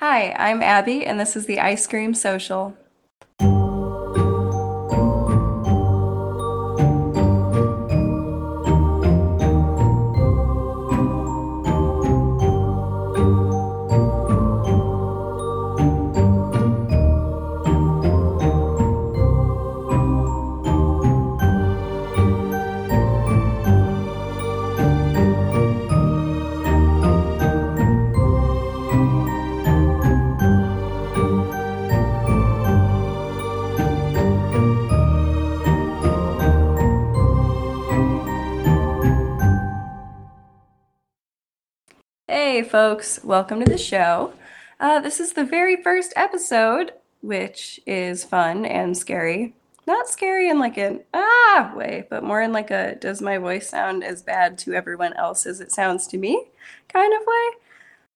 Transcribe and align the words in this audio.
Hi, 0.00 0.30
I'm 0.38 0.62
Abby, 0.62 1.04
and 1.04 1.18
this 1.18 1.34
is 1.34 1.46
the 1.46 1.58
I 1.58 1.74
Scream 1.74 2.14
Social. 2.14 2.76
Hey, 42.30 42.62
folks, 42.62 43.20
welcome 43.24 43.64
to 43.64 43.64
the 43.64 43.78
show. 43.78 44.34
Uh, 44.78 45.00
this 45.00 45.18
is 45.18 45.32
the 45.32 45.46
very 45.46 45.82
first 45.82 46.12
episode, 46.14 46.92
which 47.22 47.80
is 47.86 48.22
fun 48.22 48.66
and 48.66 48.94
scary. 48.94 49.54
Not 49.86 50.10
scary 50.10 50.50
in 50.50 50.58
like 50.58 50.76
an 50.76 51.04
ah 51.14 51.72
way, 51.74 52.06
but 52.10 52.22
more 52.22 52.42
in 52.42 52.52
like 52.52 52.70
a 52.70 52.96
does 52.96 53.22
my 53.22 53.38
voice 53.38 53.70
sound 53.70 54.04
as 54.04 54.22
bad 54.22 54.58
to 54.58 54.74
everyone 54.74 55.14
else 55.14 55.46
as 55.46 55.62
it 55.62 55.72
sounds 55.72 56.06
to 56.08 56.18
me 56.18 56.48
kind 56.92 57.14
of 57.14 57.26
way. 57.26 57.50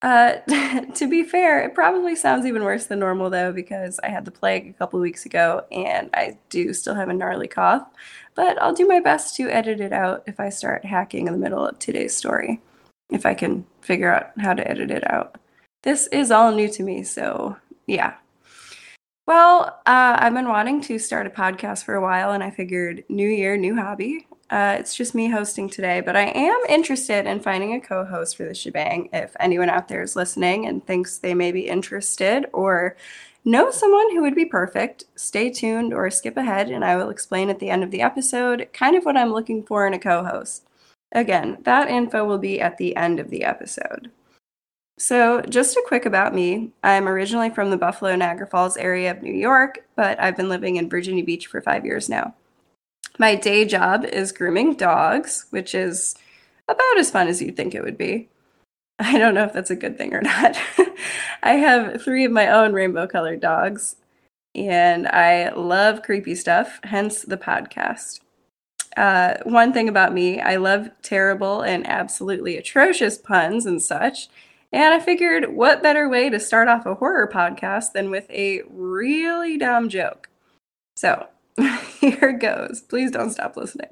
Uh, 0.02 0.82
to 0.94 1.08
be 1.08 1.22
fair, 1.22 1.62
it 1.62 1.74
probably 1.74 2.14
sounds 2.14 2.44
even 2.44 2.64
worse 2.64 2.84
than 2.84 2.98
normal 2.98 3.30
though, 3.30 3.50
because 3.50 3.98
I 4.04 4.10
had 4.10 4.26
the 4.26 4.30
plague 4.30 4.68
a 4.68 4.74
couple 4.74 5.00
weeks 5.00 5.24
ago 5.24 5.64
and 5.72 6.10
I 6.12 6.36
do 6.50 6.74
still 6.74 6.96
have 6.96 7.08
a 7.08 7.14
gnarly 7.14 7.48
cough. 7.48 7.88
But 8.34 8.60
I'll 8.60 8.74
do 8.74 8.86
my 8.86 9.00
best 9.00 9.36
to 9.36 9.48
edit 9.48 9.80
it 9.80 9.94
out 9.94 10.24
if 10.26 10.38
I 10.38 10.50
start 10.50 10.84
hacking 10.84 11.28
in 11.28 11.32
the 11.32 11.38
middle 11.38 11.66
of 11.66 11.78
today's 11.78 12.14
story 12.14 12.60
if 13.14 13.26
I 13.26 13.34
can 13.34 13.66
figure 13.80 14.12
out 14.12 14.30
how 14.38 14.54
to 14.54 14.68
edit 14.68 14.90
it 14.90 15.08
out. 15.10 15.38
This 15.82 16.06
is 16.08 16.30
all 16.30 16.52
new 16.52 16.68
to 16.70 16.82
me, 16.82 17.02
so 17.02 17.56
yeah. 17.86 18.14
Well, 19.26 19.80
uh, 19.86 20.16
I've 20.18 20.34
been 20.34 20.48
wanting 20.48 20.80
to 20.82 20.98
start 20.98 21.26
a 21.26 21.30
podcast 21.30 21.84
for 21.84 21.94
a 21.94 22.00
while, 22.00 22.32
and 22.32 22.42
I 22.42 22.50
figured 22.50 23.04
new 23.08 23.28
year, 23.28 23.56
new 23.56 23.76
hobby. 23.76 24.26
Uh, 24.50 24.76
it's 24.78 24.94
just 24.94 25.14
me 25.14 25.30
hosting 25.30 25.68
today, 25.68 26.00
but 26.00 26.16
I 26.16 26.24
am 26.26 26.60
interested 26.68 27.26
in 27.26 27.40
finding 27.40 27.74
a 27.74 27.80
co 27.80 28.04
host 28.04 28.36
for 28.36 28.44
the 28.44 28.54
shebang. 28.54 29.08
If 29.12 29.34
anyone 29.40 29.70
out 29.70 29.88
there 29.88 30.02
is 30.02 30.16
listening 30.16 30.66
and 30.66 30.84
thinks 30.84 31.18
they 31.18 31.34
may 31.34 31.52
be 31.52 31.68
interested 31.68 32.46
or 32.52 32.96
know 33.44 33.70
someone 33.70 34.10
who 34.12 34.22
would 34.22 34.34
be 34.34 34.44
perfect, 34.44 35.04
stay 35.14 35.50
tuned 35.50 35.94
or 35.94 36.10
skip 36.10 36.36
ahead, 36.36 36.70
and 36.70 36.84
I 36.84 36.96
will 36.96 37.08
explain 37.08 37.48
at 37.48 37.60
the 37.60 37.70
end 37.70 37.82
of 37.82 37.90
the 37.90 38.02
episode 38.02 38.68
kind 38.72 38.94
of 38.94 39.04
what 39.04 39.16
I'm 39.16 39.32
looking 39.32 39.62
for 39.62 39.86
in 39.86 39.94
a 39.94 39.98
co 39.98 40.24
host. 40.24 40.66
Again, 41.12 41.58
that 41.62 41.88
info 41.88 42.24
will 42.24 42.38
be 42.38 42.60
at 42.60 42.78
the 42.78 42.96
end 42.96 43.20
of 43.20 43.30
the 43.30 43.44
episode. 43.44 44.10
So, 44.98 45.40
just 45.42 45.76
a 45.76 45.84
quick 45.86 46.06
about 46.06 46.34
me. 46.34 46.70
I'm 46.82 47.08
originally 47.08 47.50
from 47.50 47.70
the 47.70 47.76
Buffalo 47.76 48.14
Niagara 48.14 48.46
Falls 48.46 48.76
area 48.76 49.10
of 49.10 49.22
New 49.22 49.32
York, 49.32 49.84
but 49.96 50.20
I've 50.20 50.36
been 50.36 50.48
living 50.48 50.76
in 50.76 50.88
Virginia 50.88 51.24
Beach 51.24 51.46
for 51.46 51.60
five 51.60 51.84
years 51.84 52.08
now. 52.08 52.34
My 53.18 53.34
day 53.34 53.64
job 53.64 54.04
is 54.04 54.32
grooming 54.32 54.74
dogs, 54.74 55.46
which 55.50 55.74
is 55.74 56.14
about 56.68 56.98
as 56.98 57.10
fun 57.10 57.28
as 57.28 57.42
you'd 57.42 57.56
think 57.56 57.74
it 57.74 57.82
would 57.82 57.98
be. 57.98 58.28
I 58.98 59.18
don't 59.18 59.34
know 59.34 59.44
if 59.44 59.52
that's 59.52 59.70
a 59.70 59.76
good 59.76 59.98
thing 59.98 60.14
or 60.14 60.22
not. 60.22 60.56
I 61.42 61.54
have 61.54 62.02
three 62.02 62.24
of 62.24 62.32
my 62.32 62.48
own 62.48 62.72
rainbow 62.72 63.06
colored 63.06 63.40
dogs, 63.40 63.96
and 64.54 65.08
I 65.08 65.50
love 65.50 66.02
creepy 66.02 66.34
stuff, 66.34 66.78
hence 66.84 67.22
the 67.22 67.36
podcast. 67.36 68.20
Uh, 68.96 69.34
one 69.44 69.72
thing 69.72 69.88
about 69.88 70.12
me, 70.12 70.40
I 70.40 70.56
love 70.56 70.90
terrible 71.02 71.62
and 71.62 71.86
absolutely 71.86 72.56
atrocious 72.56 73.18
puns 73.18 73.66
and 73.66 73.82
such. 73.82 74.28
And 74.72 74.94
I 74.94 75.00
figured, 75.00 75.54
what 75.54 75.82
better 75.82 76.08
way 76.08 76.30
to 76.30 76.40
start 76.40 76.68
off 76.68 76.86
a 76.86 76.94
horror 76.94 77.28
podcast 77.32 77.92
than 77.92 78.10
with 78.10 78.30
a 78.30 78.62
really 78.70 79.58
dumb 79.58 79.88
joke? 79.88 80.30
So 80.96 81.26
here 82.00 82.30
it 82.30 82.40
goes. 82.40 82.80
Please 82.80 83.10
don't 83.10 83.30
stop 83.30 83.56
listening. 83.56 83.90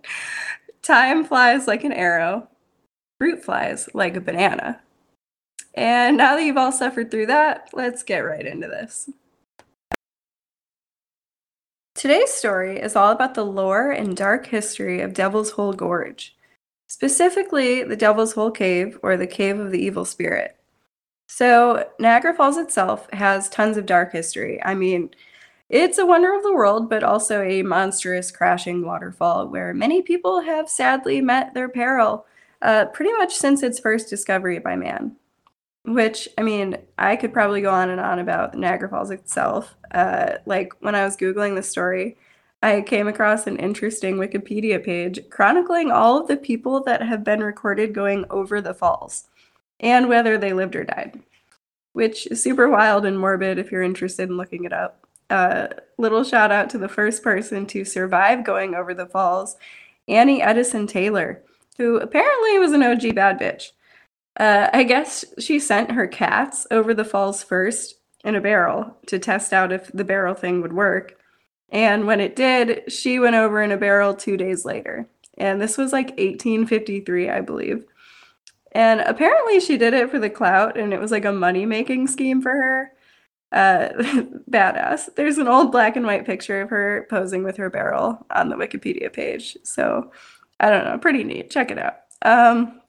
Time 0.83 1.25
flies 1.25 1.67
like 1.67 1.85
an 1.85 1.93
arrow, 1.93 2.49
fruit 3.19 3.45
flies 3.45 3.89
like 3.93 4.17
a 4.17 4.21
banana. 4.21 4.81
And 5.75 6.17
now 6.17 6.35
that 6.35 6.45
you've 6.45 6.57
all 6.57 6.73
suffered 6.73 7.11
through 7.11 7.27
that, 7.27 7.69
let's 7.73 8.03
get 8.03 8.21
right 8.21 8.45
into 8.45 8.67
this. 8.67 9.11
Today's 12.01 12.33
story 12.33 12.81
is 12.81 12.97
all 12.97 13.13
about 13.13 13.35
the 13.35 13.45
lore 13.45 13.91
and 13.91 14.17
dark 14.17 14.47
history 14.47 15.03
of 15.03 15.13
Devil's 15.13 15.51
Hole 15.51 15.75
Gorge, 15.75 16.35
specifically 16.87 17.83
the 17.83 17.95
Devil's 17.95 18.33
Hole 18.33 18.51
Cave 18.51 18.99
or 19.03 19.19
the 19.19 19.27
Cave 19.27 19.61
of 19.61 19.71
the 19.71 19.85
Evil 19.85 20.07
Spirit. 20.07 20.57
So, 21.29 21.91
Niagara 21.99 22.33
Falls 22.33 22.57
itself 22.57 23.07
has 23.13 23.51
tons 23.51 23.77
of 23.77 23.85
dark 23.85 24.13
history. 24.13 24.63
I 24.65 24.75
mean, 24.75 25.11
it's 25.69 25.99
a 25.99 26.07
wonder 26.07 26.35
of 26.35 26.43
the 26.43 26.55
world, 26.55 26.89
but 26.89 27.05
also 27.05 27.43
a 27.43 27.61
monstrous 27.61 28.31
crashing 28.31 28.83
waterfall 28.87 29.49
where 29.49 29.75
many 29.75 30.01
people 30.01 30.41
have 30.41 30.71
sadly 30.71 31.21
met 31.21 31.53
their 31.53 31.69
peril 31.69 32.25
uh, 32.63 32.87
pretty 32.87 33.13
much 33.13 33.35
since 33.35 33.63
its 33.63 33.79
first 33.79 34.09
discovery 34.09 34.59
by 34.59 34.75
man. 34.75 35.17
Which, 35.91 36.29
I 36.39 36.43
mean, 36.43 36.77
I 36.99 37.17
could 37.17 37.33
probably 37.33 37.63
go 37.63 37.71
on 37.73 37.91
and 37.91 38.01
on 38.01 38.21
about 38.21 38.55
Niagara 38.55 38.89
Falls 38.89 39.11
itself. 39.11 39.75
Uh, 39.91 40.35
like 40.47 40.73
when 40.81 40.95
I 40.95 41.05
was 41.05 41.17
Googling 41.17 41.57
the 41.57 41.65
story, 41.65 42.17
I 42.63 42.83
came 42.83 43.09
across 43.09 43.47
an 43.47 43.57
interesting 43.57 44.17
Wikipedia 44.17 44.85
page 44.85 45.19
chronicling 45.31 45.91
all 45.91 46.19
of 46.19 46.29
the 46.29 46.37
people 46.37 46.83
that 46.85 47.03
have 47.03 47.25
been 47.25 47.43
recorded 47.43 47.93
going 47.95 48.25
over 48.31 48.61
the 48.61 48.75
falls 48.75 49.25
and 49.81 50.09
whether 50.09 50.39
they 50.39 50.53
lived 50.53 50.77
or 50.77 50.85
died, 50.85 51.19
which 51.95 52.27
is 52.27 52.43
super 52.43 52.69
wild 52.69 53.05
and 53.05 53.19
morbid 53.19 53.59
if 53.59 53.73
you're 53.73 53.83
interested 53.83 54.29
in 54.29 54.37
looking 54.37 54.65
it 54.65 54.73
up. 54.73 55.07
Uh, 55.31 55.69
little 55.97 56.23
shout 56.23 56.53
out 56.53 56.69
to 56.71 56.79
the 56.79 56.89
first 56.89 57.23
person 57.23 57.65
to 57.65 57.85
survive 57.85 58.45
going 58.45 58.75
over 58.75 58.95
the 58.95 59.07
falls, 59.07 59.57
Annie 60.07 60.43
Edson 60.43 60.87
Taylor, 60.87 61.43
who 61.79 61.97
apparently 61.97 62.59
was 62.59 62.73
an 62.73 62.83
OG 62.83 63.15
bad 63.15 63.41
bitch. 63.41 63.71
Uh, 64.37 64.69
I 64.73 64.85
guess 64.85 65.25
she 65.39 65.59
sent 65.59 65.93
her 65.93 66.07
cats 66.07 66.67
over 66.71 66.95
the 66.95 67.05
falls 67.05 67.43
first 67.43 67.97
in 68.25 68.35
a 68.35 68.41
barrel 68.41 68.97
to 69.07 69.19
test 69.19 69.53
out 69.53 69.73
if 69.73 69.91
the 69.93 70.05
barrel 70.05 70.35
thing 70.35 70.63
would 70.63 70.73
work. 70.73 71.19
And 71.71 72.07
when 72.07 72.21
it 72.21 72.37
did, 72.37 72.91
she 72.93 73.19
went 73.19 73.37
over 73.37 73.63
in 73.63 73.71
a 73.71 73.77
barrel 73.77 74.15
two 74.15 74.37
days 74.37 74.65
later. 74.65 75.09
And 75.39 75.61
this 75.61 75.79
was 75.79 75.93
like 75.93 76.09
1853, 76.11 77.31
I 77.31 77.41
believe. 77.41 77.85
And 78.73 79.01
apparently 79.01 79.61
she 79.61 79.77
did 79.77 79.95
it 79.95 80.11
for 80.11 80.19
the 80.19 80.31
clout 80.31 80.79
and 80.79 80.93
it 80.93 81.01
was 81.01 81.11
like 81.11 81.25
a 81.25 81.33
money 81.33 81.67
making 81.67 82.07
scheme 82.07 82.41
for 82.41 82.53
her. 82.53 82.93
Uh, 83.53 83.89
badass. 84.51 85.15
There's 85.17 85.39
an 85.39 85.49
old 85.49 85.73
black 85.73 85.97
and 85.97 86.07
white 86.07 86.25
picture 86.25 86.61
of 86.61 86.71
her 86.71 87.07
posing 87.11 87.43
with 87.43 87.57
her 87.57 87.69
barrel 87.69 88.25
on 88.31 88.49
the 88.49 88.57
Wikipedia 88.57 89.13
page. 89.13 89.57
So 89.65 90.13
I 90.61 90.71
don't 90.71 90.85
know, 90.85 90.99
pretty 90.99 91.25
neat. 91.25 91.51
Check 91.51 91.71
it 91.71 91.79
out. 91.79 91.97
Um, 92.23 92.80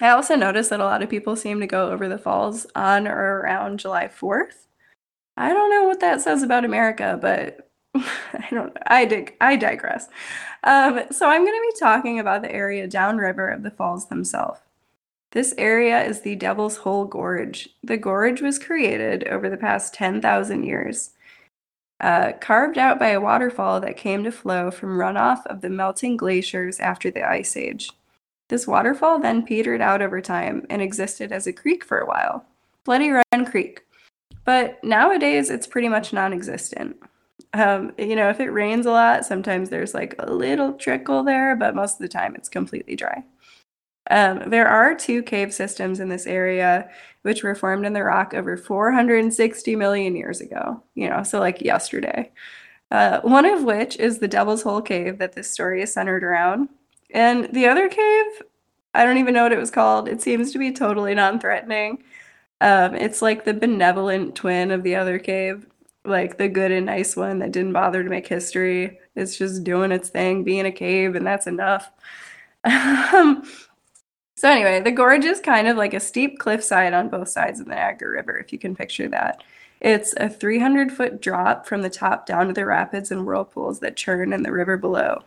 I 0.00 0.10
also 0.10 0.36
noticed 0.36 0.70
that 0.70 0.80
a 0.80 0.84
lot 0.84 1.02
of 1.02 1.08
people 1.08 1.36
seem 1.36 1.60
to 1.60 1.66
go 1.66 1.90
over 1.90 2.08
the 2.08 2.18
falls 2.18 2.66
on 2.74 3.08
or 3.08 3.40
around 3.40 3.80
July 3.80 4.08
4th. 4.08 4.66
I 5.36 5.52
don't 5.52 5.70
know 5.70 5.84
what 5.84 6.00
that 6.00 6.20
says 6.20 6.42
about 6.42 6.64
America, 6.64 7.18
but 7.20 7.70
I 7.94 8.46
don't 8.50 8.76
I 8.86 9.04
dig 9.04 9.36
I 9.40 9.56
digress. 9.56 10.08
Um, 10.64 11.00
so 11.10 11.28
I'm 11.28 11.44
going 11.44 11.52
to 11.54 11.72
be 11.72 11.78
talking 11.78 12.18
about 12.18 12.42
the 12.42 12.52
area 12.52 12.86
downriver 12.86 13.48
of 13.48 13.62
the 13.62 13.70
falls 13.70 14.08
themselves. 14.08 14.60
This 15.32 15.54
area 15.58 16.02
is 16.02 16.22
the 16.22 16.36
Devil's 16.36 16.78
Hole 16.78 17.04
Gorge. 17.04 17.68
The 17.82 17.96
gorge 17.96 18.40
was 18.40 18.58
created 18.58 19.24
over 19.28 19.50
the 19.50 19.56
past 19.56 19.92
10,000 19.94 20.64
years, 20.64 21.10
uh, 22.00 22.32
carved 22.40 22.78
out 22.78 22.98
by 22.98 23.08
a 23.08 23.20
waterfall 23.20 23.80
that 23.80 23.96
came 23.96 24.24
to 24.24 24.32
flow 24.32 24.70
from 24.70 24.98
runoff 24.98 25.44
of 25.46 25.60
the 25.60 25.68
melting 25.68 26.16
glaciers 26.16 26.80
after 26.80 27.10
the 27.10 27.28
Ice 27.28 27.56
Age. 27.56 27.90
This 28.48 28.66
waterfall 28.66 29.18
then 29.18 29.44
petered 29.44 29.80
out 29.80 30.02
over 30.02 30.20
time 30.20 30.66
and 30.70 30.80
existed 30.80 31.32
as 31.32 31.46
a 31.46 31.52
creek 31.52 31.84
for 31.84 31.98
a 31.98 32.06
while, 32.06 32.44
Bloody 32.84 33.10
Run 33.10 33.44
Creek. 33.44 33.82
But 34.44 34.82
nowadays, 34.84 35.50
it's 35.50 35.66
pretty 35.66 35.88
much 35.88 36.12
non 36.12 36.32
existent. 36.32 36.96
Um, 37.52 37.92
you 37.98 38.14
know, 38.14 38.28
if 38.28 38.38
it 38.38 38.50
rains 38.50 38.86
a 38.86 38.90
lot, 38.90 39.24
sometimes 39.24 39.70
there's 39.70 39.94
like 39.94 40.14
a 40.18 40.32
little 40.32 40.74
trickle 40.74 41.24
there, 41.24 41.56
but 41.56 41.74
most 41.74 41.94
of 41.94 41.98
the 41.98 42.08
time 42.08 42.34
it's 42.36 42.48
completely 42.48 42.96
dry. 42.96 43.24
Um, 44.10 44.42
there 44.46 44.68
are 44.68 44.94
two 44.94 45.22
cave 45.22 45.52
systems 45.52 45.98
in 45.98 46.08
this 46.08 46.26
area, 46.26 46.88
which 47.22 47.42
were 47.42 47.56
formed 47.56 47.84
in 47.84 47.92
the 47.92 48.04
rock 48.04 48.34
over 48.34 48.56
460 48.56 49.74
million 49.74 50.14
years 50.14 50.40
ago, 50.40 50.82
you 50.94 51.08
know, 51.08 51.22
so 51.22 51.40
like 51.40 51.60
yesterday. 51.60 52.30
Uh, 52.92 53.20
one 53.22 53.44
of 53.44 53.64
which 53.64 53.96
is 53.96 54.18
the 54.18 54.28
Devil's 54.28 54.62
Hole 54.62 54.80
Cave 54.80 55.18
that 55.18 55.32
this 55.32 55.50
story 55.50 55.82
is 55.82 55.92
centered 55.92 56.22
around. 56.22 56.68
And 57.10 57.52
the 57.52 57.66
other 57.66 57.88
cave, 57.88 58.42
I 58.94 59.04
don't 59.04 59.18
even 59.18 59.34
know 59.34 59.44
what 59.44 59.52
it 59.52 59.58
was 59.58 59.70
called. 59.70 60.08
It 60.08 60.22
seems 60.22 60.52
to 60.52 60.58
be 60.58 60.72
totally 60.72 61.14
non 61.14 61.38
threatening. 61.38 62.02
Um, 62.60 62.94
it's 62.94 63.22
like 63.22 63.44
the 63.44 63.54
benevolent 63.54 64.34
twin 64.34 64.70
of 64.70 64.82
the 64.82 64.96
other 64.96 65.18
cave, 65.18 65.66
like 66.04 66.38
the 66.38 66.48
good 66.48 66.72
and 66.72 66.86
nice 66.86 67.14
one 67.16 67.38
that 67.40 67.52
didn't 67.52 67.74
bother 67.74 68.02
to 68.02 68.08
make 68.08 68.26
history. 68.26 68.98
It's 69.14 69.36
just 69.36 69.64
doing 69.64 69.92
its 69.92 70.08
thing, 70.08 70.44
being 70.44 70.66
a 70.66 70.72
cave, 70.72 71.14
and 71.14 71.26
that's 71.26 71.46
enough. 71.46 71.90
Um, 73.14 73.44
so 74.36 74.50
anyway, 74.50 74.80
the 74.80 74.90
gorge 74.90 75.24
is 75.24 75.40
kind 75.40 75.66
of 75.66 75.78
like 75.78 75.94
a 75.94 76.00
steep 76.00 76.38
cliffside 76.38 76.92
on 76.92 77.08
both 77.08 77.28
sides 77.28 77.58
of 77.58 77.66
the 77.66 77.74
Niagara 77.74 78.10
River, 78.10 78.36
if 78.36 78.52
you 78.52 78.58
can 78.58 78.76
picture 78.76 79.08
that. 79.08 79.42
It's 79.80 80.14
a 80.18 80.28
300 80.28 80.92
foot 80.92 81.22
drop 81.22 81.66
from 81.66 81.80
the 81.80 81.88
top 81.88 82.26
down 82.26 82.48
to 82.48 82.52
the 82.52 82.66
rapids 82.66 83.10
and 83.10 83.24
whirlpools 83.24 83.80
that 83.80 83.96
churn 83.96 84.34
in 84.34 84.42
the 84.42 84.52
river 84.52 84.76
below. 84.76 85.22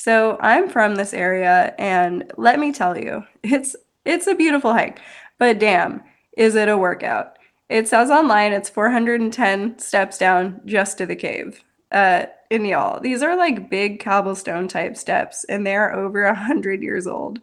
So 0.00 0.38
I'm 0.40 0.70
from 0.70 0.94
this 0.94 1.12
area, 1.12 1.74
and 1.78 2.32
let 2.38 2.58
me 2.58 2.72
tell 2.72 2.96
you, 2.96 3.22
it's 3.42 3.76
it's 4.06 4.26
a 4.26 4.34
beautiful 4.34 4.72
hike, 4.72 4.98
but 5.38 5.58
damn, 5.58 6.02
is 6.38 6.54
it 6.54 6.70
a 6.70 6.78
workout? 6.78 7.36
It 7.68 7.86
says 7.86 8.10
online 8.10 8.54
it's 8.54 8.70
410 8.70 9.78
steps 9.78 10.16
down 10.16 10.62
just 10.64 10.96
to 10.96 11.04
the 11.04 11.16
cave. 11.16 11.62
Uh, 11.92 12.24
and 12.50 12.66
y'all, 12.66 12.98
these 12.98 13.22
are 13.22 13.36
like 13.36 13.68
big 13.68 14.00
cobblestone 14.02 14.68
type 14.68 14.96
steps, 14.96 15.44
and 15.50 15.66
they're 15.66 15.94
over 15.94 16.22
a 16.24 16.34
hundred 16.34 16.82
years 16.82 17.06
old. 17.06 17.42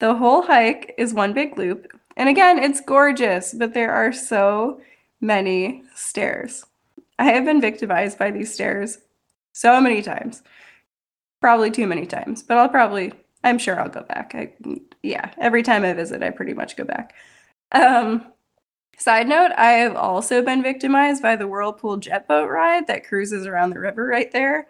The 0.00 0.16
whole 0.16 0.42
hike 0.42 0.92
is 0.98 1.14
one 1.14 1.34
big 1.34 1.56
loop, 1.56 1.86
and 2.16 2.28
again, 2.28 2.58
it's 2.58 2.80
gorgeous, 2.80 3.54
but 3.54 3.74
there 3.74 3.92
are 3.92 4.12
so 4.12 4.80
many 5.20 5.84
stairs. 5.94 6.64
I 7.20 7.26
have 7.26 7.44
been 7.44 7.60
victimized 7.60 8.18
by 8.18 8.32
these 8.32 8.52
stairs 8.52 8.98
so 9.52 9.80
many 9.80 10.02
times. 10.02 10.42
Probably 11.40 11.70
too 11.70 11.86
many 11.86 12.06
times, 12.06 12.42
but 12.42 12.56
I'll 12.56 12.68
probably, 12.68 13.12
I'm 13.44 13.58
sure 13.58 13.78
I'll 13.80 13.88
go 13.88 14.02
back. 14.02 14.34
I, 14.34 14.52
yeah, 15.02 15.32
every 15.38 15.62
time 15.62 15.84
I 15.84 15.92
visit, 15.92 16.22
I 16.22 16.30
pretty 16.30 16.54
much 16.54 16.76
go 16.76 16.84
back. 16.84 17.14
Um, 17.72 18.32
side 18.96 19.28
note, 19.28 19.52
I 19.56 19.72
have 19.72 19.96
also 19.96 20.42
been 20.42 20.62
victimized 20.62 21.22
by 21.22 21.36
the 21.36 21.46
Whirlpool 21.46 21.98
jet 21.98 22.26
boat 22.26 22.48
ride 22.48 22.86
that 22.86 23.06
cruises 23.06 23.46
around 23.46 23.70
the 23.70 23.80
river 23.80 24.06
right 24.06 24.32
there. 24.32 24.66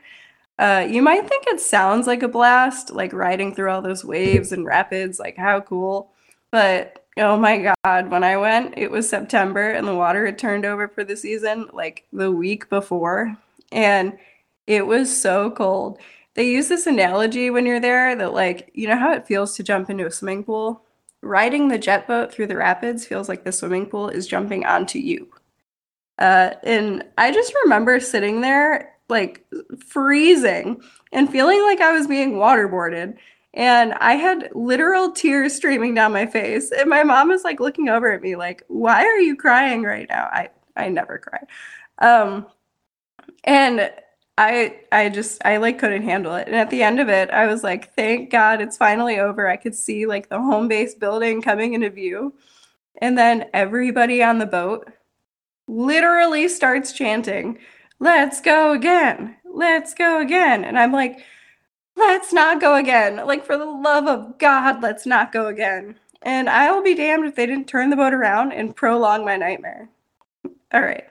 Uh, 0.58 0.86
you 0.88 1.02
might 1.02 1.28
think 1.28 1.44
it 1.46 1.60
sounds 1.60 2.06
like 2.06 2.22
a 2.22 2.28
blast, 2.28 2.90
like 2.90 3.12
riding 3.12 3.54
through 3.54 3.70
all 3.70 3.82
those 3.82 4.04
waves 4.04 4.52
and 4.52 4.64
rapids, 4.64 5.18
like 5.18 5.36
how 5.36 5.60
cool. 5.60 6.10
But 6.50 7.04
oh 7.18 7.36
my 7.36 7.74
God, 7.84 8.10
when 8.10 8.24
I 8.24 8.36
went, 8.36 8.74
it 8.76 8.90
was 8.90 9.08
September 9.08 9.70
and 9.70 9.86
the 9.86 9.94
water 9.94 10.24
had 10.24 10.38
turned 10.38 10.64
over 10.64 10.88
for 10.88 11.04
the 11.04 11.16
season 11.16 11.68
like 11.72 12.04
the 12.12 12.30
week 12.30 12.68
before. 12.68 13.36
And 13.70 14.18
it 14.66 14.86
was 14.86 15.14
so 15.20 15.50
cold. 15.50 15.98
They 16.36 16.50
use 16.50 16.68
this 16.68 16.86
analogy 16.86 17.48
when 17.48 17.64
you're 17.64 17.80
there 17.80 18.14
that, 18.14 18.34
like, 18.34 18.70
you 18.74 18.86
know 18.86 18.96
how 18.96 19.12
it 19.12 19.26
feels 19.26 19.56
to 19.56 19.62
jump 19.62 19.88
into 19.88 20.06
a 20.06 20.10
swimming 20.10 20.44
pool? 20.44 20.82
Riding 21.22 21.68
the 21.68 21.78
jet 21.78 22.06
boat 22.06 22.32
through 22.32 22.48
the 22.48 22.56
rapids 22.56 23.06
feels 23.06 23.28
like 23.28 23.42
the 23.42 23.52
swimming 23.52 23.86
pool 23.86 24.10
is 24.10 24.26
jumping 24.26 24.66
onto 24.66 24.98
you. 24.98 25.28
Uh, 26.18 26.50
and 26.62 27.04
I 27.16 27.32
just 27.32 27.54
remember 27.64 27.98
sitting 28.00 28.42
there 28.42 28.94
like 29.08 29.46
freezing 29.78 30.80
and 31.12 31.30
feeling 31.30 31.62
like 31.62 31.80
I 31.80 31.92
was 31.92 32.06
being 32.06 32.34
waterboarded. 32.34 33.16
And 33.54 33.94
I 33.94 34.14
had 34.14 34.50
literal 34.54 35.12
tears 35.12 35.56
streaming 35.56 35.94
down 35.94 36.12
my 36.12 36.26
face. 36.26 36.70
And 36.70 36.90
my 36.90 37.02
mom 37.02 37.28
was 37.28 37.44
like 37.44 37.60
looking 37.60 37.88
over 37.88 38.12
at 38.12 38.20
me, 38.20 38.36
like, 38.36 38.62
why 38.68 39.04
are 39.06 39.18
you 39.18 39.36
crying 39.36 39.84
right 39.84 40.06
now? 40.10 40.28
I, 40.30 40.50
I 40.76 40.90
never 40.90 41.16
cry. 41.16 41.40
Um, 41.98 42.46
and 43.44 43.90
I 44.38 44.80
I 44.92 45.08
just 45.08 45.44
I 45.44 45.56
like 45.56 45.78
couldn't 45.78 46.02
handle 46.02 46.34
it. 46.34 46.46
And 46.46 46.56
at 46.56 46.70
the 46.70 46.82
end 46.82 47.00
of 47.00 47.08
it, 47.08 47.30
I 47.30 47.46
was 47.46 47.62
like, 47.64 47.94
thank 47.94 48.30
God 48.30 48.60
it's 48.60 48.76
finally 48.76 49.18
over. 49.18 49.48
I 49.48 49.56
could 49.56 49.74
see 49.74 50.06
like 50.06 50.28
the 50.28 50.40
home 50.40 50.68
base 50.68 50.94
building 50.94 51.40
coming 51.42 51.74
into 51.74 51.90
view. 51.90 52.34
And 52.98 53.16
then 53.16 53.48
everybody 53.54 54.22
on 54.22 54.38
the 54.38 54.46
boat 54.46 54.90
literally 55.68 56.48
starts 56.48 56.92
chanting, 56.92 57.58
let's 57.98 58.40
go 58.40 58.72
again, 58.72 59.36
let's 59.44 59.94
go 59.94 60.20
again. 60.20 60.64
And 60.64 60.78
I'm 60.78 60.92
like, 60.92 61.20
let's 61.96 62.32
not 62.32 62.60
go 62.60 62.76
again. 62.76 63.16
Like, 63.26 63.44
for 63.44 63.56
the 63.56 63.64
love 63.64 64.06
of 64.06 64.38
God, 64.38 64.82
let's 64.82 65.06
not 65.06 65.32
go 65.32 65.46
again. 65.48 65.98
And 66.22 66.48
I'll 66.48 66.82
be 66.82 66.94
damned 66.94 67.26
if 67.26 67.34
they 67.34 67.46
didn't 67.46 67.68
turn 67.68 67.90
the 67.90 67.96
boat 67.96 68.14
around 68.14 68.52
and 68.52 68.74
prolong 68.74 69.24
my 69.24 69.36
nightmare. 69.36 69.88
All 70.72 70.82
right. 70.82 71.04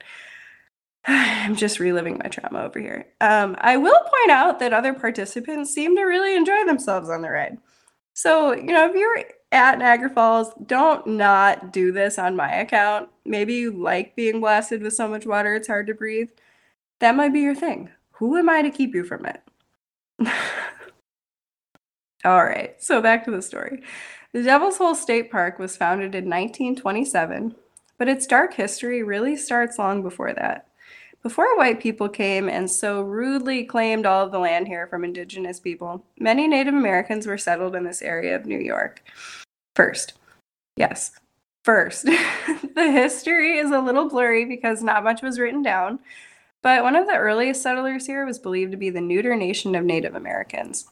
I'm 1.07 1.55
just 1.55 1.79
reliving 1.79 2.19
my 2.23 2.29
trauma 2.29 2.65
over 2.65 2.79
here. 2.79 3.05
Um, 3.21 3.55
I 3.59 3.77
will 3.77 3.99
point 3.99 4.31
out 4.31 4.59
that 4.59 4.73
other 4.73 4.93
participants 4.93 5.73
seem 5.73 5.95
to 5.95 6.03
really 6.03 6.35
enjoy 6.35 6.65
themselves 6.65 7.09
on 7.09 7.21
the 7.21 7.29
ride. 7.29 7.57
So, 8.13 8.53
you 8.53 8.73
know, 8.73 8.89
if 8.89 8.95
you're 8.95 9.23
at 9.51 9.79
Niagara 9.79 10.09
Falls, 10.09 10.51
don't 10.65 11.05
not 11.05 11.73
do 11.73 11.91
this 11.91 12.17
on 12.17 12.35
my 12.35 12.51
account. 12.51 13.09
Maybe 13.25 13.55
you 13.55 13.71
like 13.71 14.15
being 14.15 14.39
blasted 14.39 14.81
with 14.81 14.93
so 14.93 15.07
much 15.07 15.25
water 15.25 15.55
it's 15.55 15.67
hard 15.67 15.87
to 15.87 15.93
breathe 15.93 16.29
that 16.99 17.15
might 17.15 17.33
be 17.33 17.41
your 17.41 17.55
thing. 17.55 17.89
Who 18.13 18.37
am 18.37 18.49
I 18.49 18.61
to 18.61 18.69
keep 18.69 18.95
you 18.95 19.03
from 19.03 19.25
it? 19.25 19.41
All 22.25 22.43
right, 22.43 22.81
so 22.81 23.01
back 23.01 23.25
to 23.25 23.31
the 23.31 23.41
story. 23.41 23.83
The 24.33 24.43
Devil's 24.43 24.77
Hole 24.77 24.95
State 24.95 25.31
Park 25.31 25.59
was 25.59 25.77
founded 25.77 26.15
in 26.15 26.25
1927, 26.25 27.55
but 27.97 28.09
its 28.09 28.25
dark 28.25 28.53
history 28.55 29.03
really 29.03 29.35
starts 29.35 29.77
long 29.77 30.01
before 30.01 30.33
that. 30.33 30.67
Before 31.25 31.57
white 31.57 31.79
people 31.79 32.07
came 32.07 32.47
and 32.47 32.69
so 32.69 33.01
rudely 33.01 33.63
claimed 33.63 34.05
all 34.05 34.23
of 34.23 34.31
the 34.31 34.37
land 34.37 34.67
here 34.67 34.85
from 34.85 35.03
indigenous 35.03 35.59
people, 35.59 36.05
many 36.19 36.47
Native 36.47 36.75
Americans 36.75 37.25
were 37.25 37.35
settled 37.35 37.75
in 37.75 37.83
this 37.83 38.03
area 38.03 38.35
of 38.35 38.45
New 38.45 38.59
York. 38.59 39.01
First, 39.75 40.13
yes, 40.77 41.13
first, 41.63 42.05
the 42.05 42.91
history 42.91 43.57
is 43.57 43.71
a 43.71 43.79
little 43.79 44.07
blurry 44.07 44.45
because 44.45 44.83
not 44.83 45.03
much 45.03 45.23
was 45.23 45.39
written 45.39 45.63
down, 45.63 45.97
but 46.61 46.83
one 46.83 46.95
of 46.95 47.07
the 47.07 47.17
earliest 47.17 47.63
settlers 47.63 48.05
here 48.05 48.23
was 48.23 48.37
believed 48.37 48.69
to 48.73 48.77
be 48.77 48.91
the 48.91 49.01
Neutral 49.01 49.39
Nation 49.39 49.73
of 49.73 49.83
Native 49.83 50.13
Americans. 50.13 50.85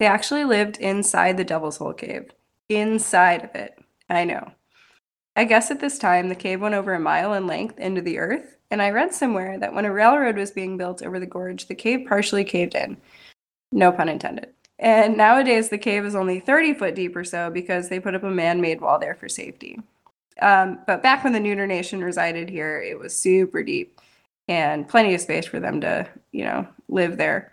They 0.00 0.06
actually 0.06 0.44
lived 0.44 0.78
inside 0.78 1.36
the 1.36 1.44
Devil's 1.44 1.76
Hole 1.76 1.92
Cave. 1.92 2.32
Inside 2.68 3.44
of 3.44 3.54
it. 3.54 3.78
I 4.10 4.24
know. 4.24 4.50
I 5.36 5.44
guess 5.44 5.70
at 5.70 5.78
this 5.78 6.00
time 6.00 6.30
the 6.30 6.34
cave 6.34 6.60
went 6.60 6.74
over 6.74 6.94
a 6.94 6.98
mile 6.98 7.32
in 7.32 7.46
length 7.46 7.78
into 7.78 8.00
the 8.00 8.18
earth, 8.18 8.57
and 8.70 8.82
I 8.82 8.90
read 8.90 9.14
somewhere 9.14 9.58
that 9.58 9.74
when 9.74 9.84
a 9.84 9.92
railroad 9.92 10.36
was 10.36 10.50
being 10.50 10.76
built 10.76 11.02
over 11.02 11.18
the 11.18 11.26
gorge, 11.26 11.66
the 11.66 11.74
cave 11.74 12.06
partially 12.08 12.44
caved 12.44 12.74
in. 12.74 12.96
No 13.72 13.92
pun 13.92 14.08
intended. 14.08 14.48
And 14.78 15.16
nowadays 15.16 15.68
the 15.68 15.78
cave 15.78 16.04
is 16.04 16.14
only 16.14 16.40
30 16.40 16.74
foot 16.74 16.94
deep 16.94 17.16
or 17.16 17.24
so 17.24 17.50
because 17.50 17.88
they 17.88 17.98
put 17.98 18.14
up 18.14 18.22
a 18.22 18.30
man 18.30 18.60
made 18.60 18.80
wall 18.80 18.98
there 18.98 19.14
for 19.14 19.28
safety. 19.28 19.80
Um, 20.40 20.78
but 20.86 21.02
back 21.02 21.24
when 21.24 21.32
the 21.32 21.40
Neutral 21.40 21.66
Nation 21.66 22.02
resided 22.02 22.48
here, 22.48 22.80
it 22.80 22.98
was 22.98 23.18
super 23.18 23.62
deep 23.62 24.00
and 24.46 24.88
plenty 24.88 25.14
of 25.14 25.20
space 25.20 25.46
for 25.46 25.60
them 25.60 25.80
to, 25.80 26.08
you 26.32 26.44
know, 26.44 26.66
live 26.88 27.16
there. 27.16 27.52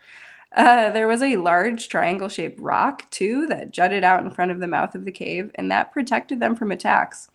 Uh, 0.56 0.90
there 0.92 1.08
was 1.08 1.22
a 1.22 1.36
large 1.36 1.90
triangle 1.90 2.30
shaped 2.30 2.60
rock, 2.60 3.10
too, 3.12 3.46
that 3.48 3.72
jutted 3.72 4.04
out 4.06 4.24
in 4.24 4.32
front 4.32 4.52
of 4.52 4.60
the 4.60 4.68
mouth 4.68 4.96
of 4.96 5.04
the 5.04 5.12
cave, 5.12 5.52
and 5.56 5.70
that 5.70 5.92
protected 5.92 6.40
them 6.40 6.56
from 6.56 6.72
attacks. 6.72 7.28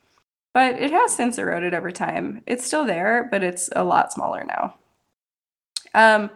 But 0.53 0.81
it 0.81 0.91
has 0.91 1.15
since 1.15 1.39
eroded 1.39 1.75
over 1.75 1.91
time. 1.91 2.43
It's 2.47 2.67
still 2.67 2.85
there, 2.85 3.29
but 3.31 3.43
it's 3.43 3.71
a 3.75 3.85
lot 3.85 4.13
smaller 4.13 4.45
now. 4.45 4.75
Um, 5.95 6.31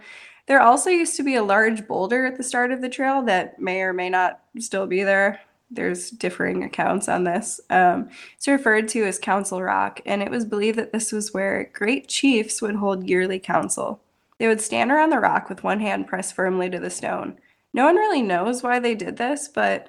there 0.47 0.61
also 0.61 0.90
used 0.90 1.16
to 1.16 1.23
be 1.23 1.35
a 1.35 1.42
large 1.42 1.87
boulder 1.87 2.26
at 2.26 2.37
the 2.37 2.42
start 2.42 2.71
of 2.71 2.80
the 2.80 2.88
trail 2.88 3.23
that 3.23 3.61
may 3.61 3.80
or 3.80 3.92
may 3.92 4.11
not 4.11 4.40
still 4.59 4.87
be 4.87 5.02
there 5.02 5.40
there's 5.75 6.11
differing 6.11 6.64
accounts 6.64 7.09
on 7.09 7.25
this. 7.25 7.61
Um, 7.71 8.09
it's 8.37 8.49
referred 8.49 8.88
to 8.88 9.04
as 9.04 9.18
Council 9.18 9.62
Rock, 9.62 10.00
and 10.06 10.23
it 10.23 10.30
was 10.30 10.44
believed 10.44 10.78
that 10.78 10.92
this 10.92 11.12
was 11.12 11.35
where 11.35 11.71
great 11.73 12.09
chiefs 12.09 12.62
would 12.62 12.76
hold 12.76 13.09
yearly 13.09 13.38
council. 13.38 14.00
They 14.38 14.49
would 14.49 14.61
stand 14.61 14.90
around 14.90 15.11
the 15.11 15.21
rock 15.21 15.49
with 15.49 15.64
one 15.64 15.80
hand 15.80 16.06
pressed 16.06 16.35
firmly 16.35 16.71
to 16.71 16.78
the 16.78 16.90
stone. 16.90 17.38
No 17.73 17.85
one 17.85 17.97
really 17.97 18.23
knows 18.23 18.62
why 18.62 18.78
they 18.78 18.94
did 18.94 19.16
this, 19.16 19.49
but 19.49 19.88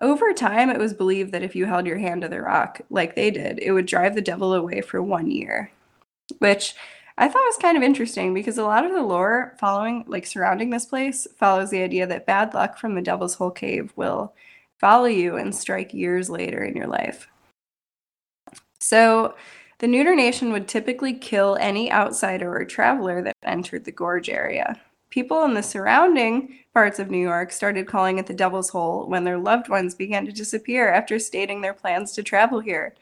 over 0.00 0.32
time 0.32 0.70
it 0.70 0.78
was 0.78 0.94
believed 0.94 1.32
that 1.32 1.42
if 1.42 1.56
you 1.56 1.66
held 1.66 1.86
your 1.86 1.98
hand 1.98 2.22
to 2.22 2.28
the 2.28 2.40
rock, 2.40 2.80
like 2.90 3.14
they 3.14 3.30
did, 3.30 3.58
it 3.60 3.72
would 3.72 3.86
drive 3.86 4.14
the 4.14 4.20
devil 4.20 4.54
away 4.54 4.80
for 4.80 5.02
one 5.02 5.30
year. 5.30 5.70
Which 6.38 6.74
I 7.16 7.26
thought 7.26 7.46
was 7.46 7.56
kind 7.56 7.76
of 7.76 7.82
interesting 7.82 8.32
because 8.32 8.58
a 8.58 8.64
lot 8.64 8.86
of 8.86 8.92
the 8.92 9.02
lore 9.02 9.56
following, 9.58 10.04
like 10.06 10.24
surrounding 10.24 10.70
this 10.70 10.86
place, 10.86 11.26
follows 11.36 11.70
the 11.70 11.82
idea 11.82 12.06
that 12.06 12.26
bad 12.26 12.54
luck 12.54 12.78
from 12.78 12.94
the 12.94 13.02
Devil's 13.02 13.34
Hole 13.34 13.50
Cave 13.50 13.92
will 13.96 14.34
follow 14.78 15.06
you 15.06 15.36
and 15.36 15.52
strike 15.52 15.92
years 15.92 16.30
later 16.30 16.62
in 16.62 16.76
your 16.76 16.86
life. 16.86 17.26
So, 18.78 19.34
the 19.78 19.88
Neutral 19.88 20.16
Nation 20.16 20.52
would 20.52 20.68
typically 20.68 21.12
kill 21.12 21.56
any 21.60 21.90
outsider 21.90 22.52
or 22.56 22.64
traveler 22.64 23.22
that 23.22 23.36
entered 23.44 23.84
the 23.84 23.92
gorge 23.92 24.28
area. 24.28 24.80
People 25.10 25.44
in 25.44 25.54
the 25.54 25.62
surrounding 25.62 26.58
parts 26.74 26.98
of 26.98 27.10
New 27.10 27.18
York 27.18 27.50
started 27.50 27.86
calling 27.86 28.18
it 28.18 28.26
the 28.26 28.34
Devil's 28.34 28.70
Hole 28.70 29.06
when 29.06 29.24
their 29.24 29.38
loved 29.38 29.68
ones 29.68 29.94
began 29.94 30.26
to 30.26 30.32
disappear 30.32 30.90
after 30.90 31.18
stating 31.18 31.60
their 31.60 31.74
plans 31.74 32.12
to 32.12 32.22
travel 32.22 32.60
here. 32.60 32.94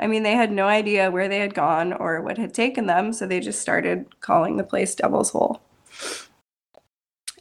I 0.00 0.08
mean, 0.08 0.24
they 0.24 0.32
had 0.34 0.50
no 0.50 0.66
idea 0.66 1.10
where 1.10 1.28
they 1.28 1.38
had 1.38 1.54
gone 1.54 1.92
or 1.92 2.20
what 2.20 2.36
had 2.36 2.52
taken 2.52 2.86
them, 2.86 3.12
so 3.12 3.26
they 3.26 3.38
just 3.38 3.62
started 3.62 4.20
calling 4.20 4.56
the 4.56 4.64
place 4.64 4.94
Devil's 4.94 5.30
Hole. 5.30 5.62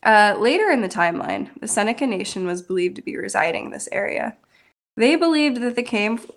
Uh, 0.03 0.35
later 0.37 0.69
in 0.69 0.81
the 0.81 0.89
timeline, 0.89 1.49
the 1.59 1.67
Seneca 1.67 2.05
Nation 2.05 2.45
was 2.45 2.61
believed 2.61 2.95
to 2.97 3.01
be 3.01 3.17
residing 3.17 3.65
in 3.65 3.71
this 3.71 3.89
area. 3.91 4.37
They 4.97 5.15
believed 5.15 5.61
that 5.61 5.75
the 5.75 5.83
cave, 5.83 6.29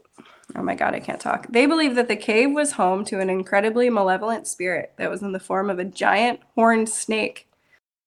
oh 0.55 0.63
my 0.63 0.75
god, 0.75 0.95
I 0.95 1.01
can't 1.01 1.21
talk. 1.21 1.47
They 1.51 1.67
believe 1.67 1.95
that 1.95 2.09
the 2.09 2.17
cave 2.17 2.53
was 2.53 2.73
home 2.73 3.05
to 3.07 3.21
an 3.21 3.31
incredibly 3.31 3.91
malevolent 3.91 4.47
spirit 4.47 4.93
that 4.97 5.11
was 5.11 5.23
in 5.23 5.33
the 5.33 5.41
form 5.41 5.71
of 5.71 5.79
a 5.79 5.85
giant 5.85 6.41
horned 6.55 6.89
snake. 6.89 7.49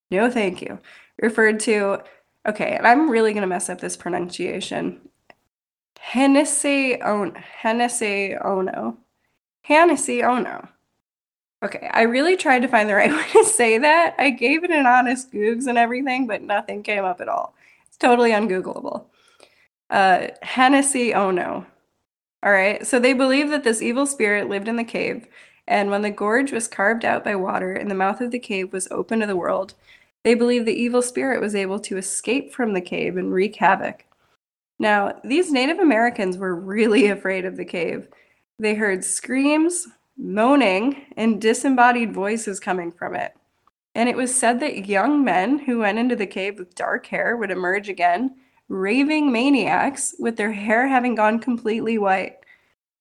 No, 0.09 0.29
thank 0.31 0.61
you. 0.61 0.79
Referred 1.21 1.59
to, 1.61 1.99
okay, 2.47 2.75
and 2.77 2.87
I'm 2.87 3.09
really 3.09 3.33
gonna 3.33 3.47
mess 3.47 3.69
up 3.69 3.81
this 3.81 3.97
pronunciation. 3.97 5.01
Hennessy 5.99 7.01
Ono. 7.01 7.33
Hennessy 7.33 8.35
Ono. 8.35 8.97
Hennessy 9.61 10.23
Ono. 10.23 10.69
Okay, 11.63 11.89
I 11.91 12.03
really 12.03 12.37
tried 12.37 12.61
to 12.61 12.67
find 12.67 12.87
the 12.87 12.95
right 12.95 13.11
way 13.13 13.25
to 13.33 13.43
say 13.43 13.77
that. 13.79 14.15
I 14.17 14.29
gave 14.29 14.63
it 14.63 14.71
an 14.71 14.85
honest 14.85 15.31
Googs 15.31 15.67
and 15.67 15.77
everything, 15.77 16.27
but 16.27 16.41
nothing 16.41 16.83
came 16.83 17.03
up 17.03 17.19
at 17.19 17.29
all. 17.29 17.55
It's 17.87 17.97
totally 17.97 18.31
ungoogleable. 18.31 19.05
Uh, 19.89 20.27
Hennessy 20.41 21.13
Ono. 21.13 21.65
All 22.43 22.51
right, 22.51 22.85
so 22.85 22.99
they 22.99 23.13
believe 23.13 23.49
that 23.49 23.63
this 23.63 23.81
evil 23.81 24.05
spirit 24.05 24.47
lived 24.47 24.67
in 24.67 24.75
the 24.75 24.83
cave, 24.83 25.27
and 25.67 25.89
when 25.89 26.03
the 26.03 26.11
gorge 26.11 26.51
was 26.51 26.67
carved 26.67 27.03
out 27.03 27.23
by 27.23 27.35
water 27.35 27.73
and 27.73 27.89
the 27.89 27.95
mouth 27.95 28.21
of 28.21 28.31
the 28.31 28.39
cave 28.39 28.71
was 28.71 28.87
open 28.91 29.19
to 29.19 29.25
the 29.25 29.35
world, 29.35 29.73
they 30.27 30.33
believe 30.33 30.65
the 30.65 30.73
evil 30.73 31.01
spirit 31.01 31.39
was 31.39 31.55
able 31.55 31.79
to 31.79 31.95
escape 31.95 32.53
from 32.53 32.73
the 32.73 32.81
cave 32.81 33.15
and 33.15 33.33
wreak 33.33 33.55
havoc. 33.55 34.03
Now, 34.77 35.21
these 35.23 35.53
Native 35.53 35.79
Americans 35.79 36.37
were 36.37 36.53
really 36.53 37.07
afraid 37.09 37.45
of 37.45 37.55
the 37.55 37.63
cave. 37.63 38.09
They 38.59 38.75
heard 38.75 39.05
screams, 39.05 39.87
moaning, 40.17 41.05
and 41.15 41.39
disembodied 41.39 42.13
voices 42.13 42.59
coming 42.59 42.91
from 42.91 43.15
it. 43.15 43.37
And 43.95 44.09
it 44.09 44.17
was 44.17 44.35
said 44.37 44.59
that 44.59 44.87
young 44.89 45.23
men 45.23 45.59
who 45.59 45.79
went 45.79 45.97
into 45.97 46.17
the 46.17 46.27
cave 46.27 46.59
with 46.59 46.75
dark 46.75 47.05
hair 47.05 47.37
would 47.37 47.49
emerge 47.49 47.87
again, 47.87 48.35
raving 48.67 49.31
maniacs 49.31 50.13
with 50.19 50.35
their 50.35 50.51
hair 50.51 50.89
having 50.89 51.15
gone 51.15 51.39
completely 51.39 51.97
white. 51.97 52.35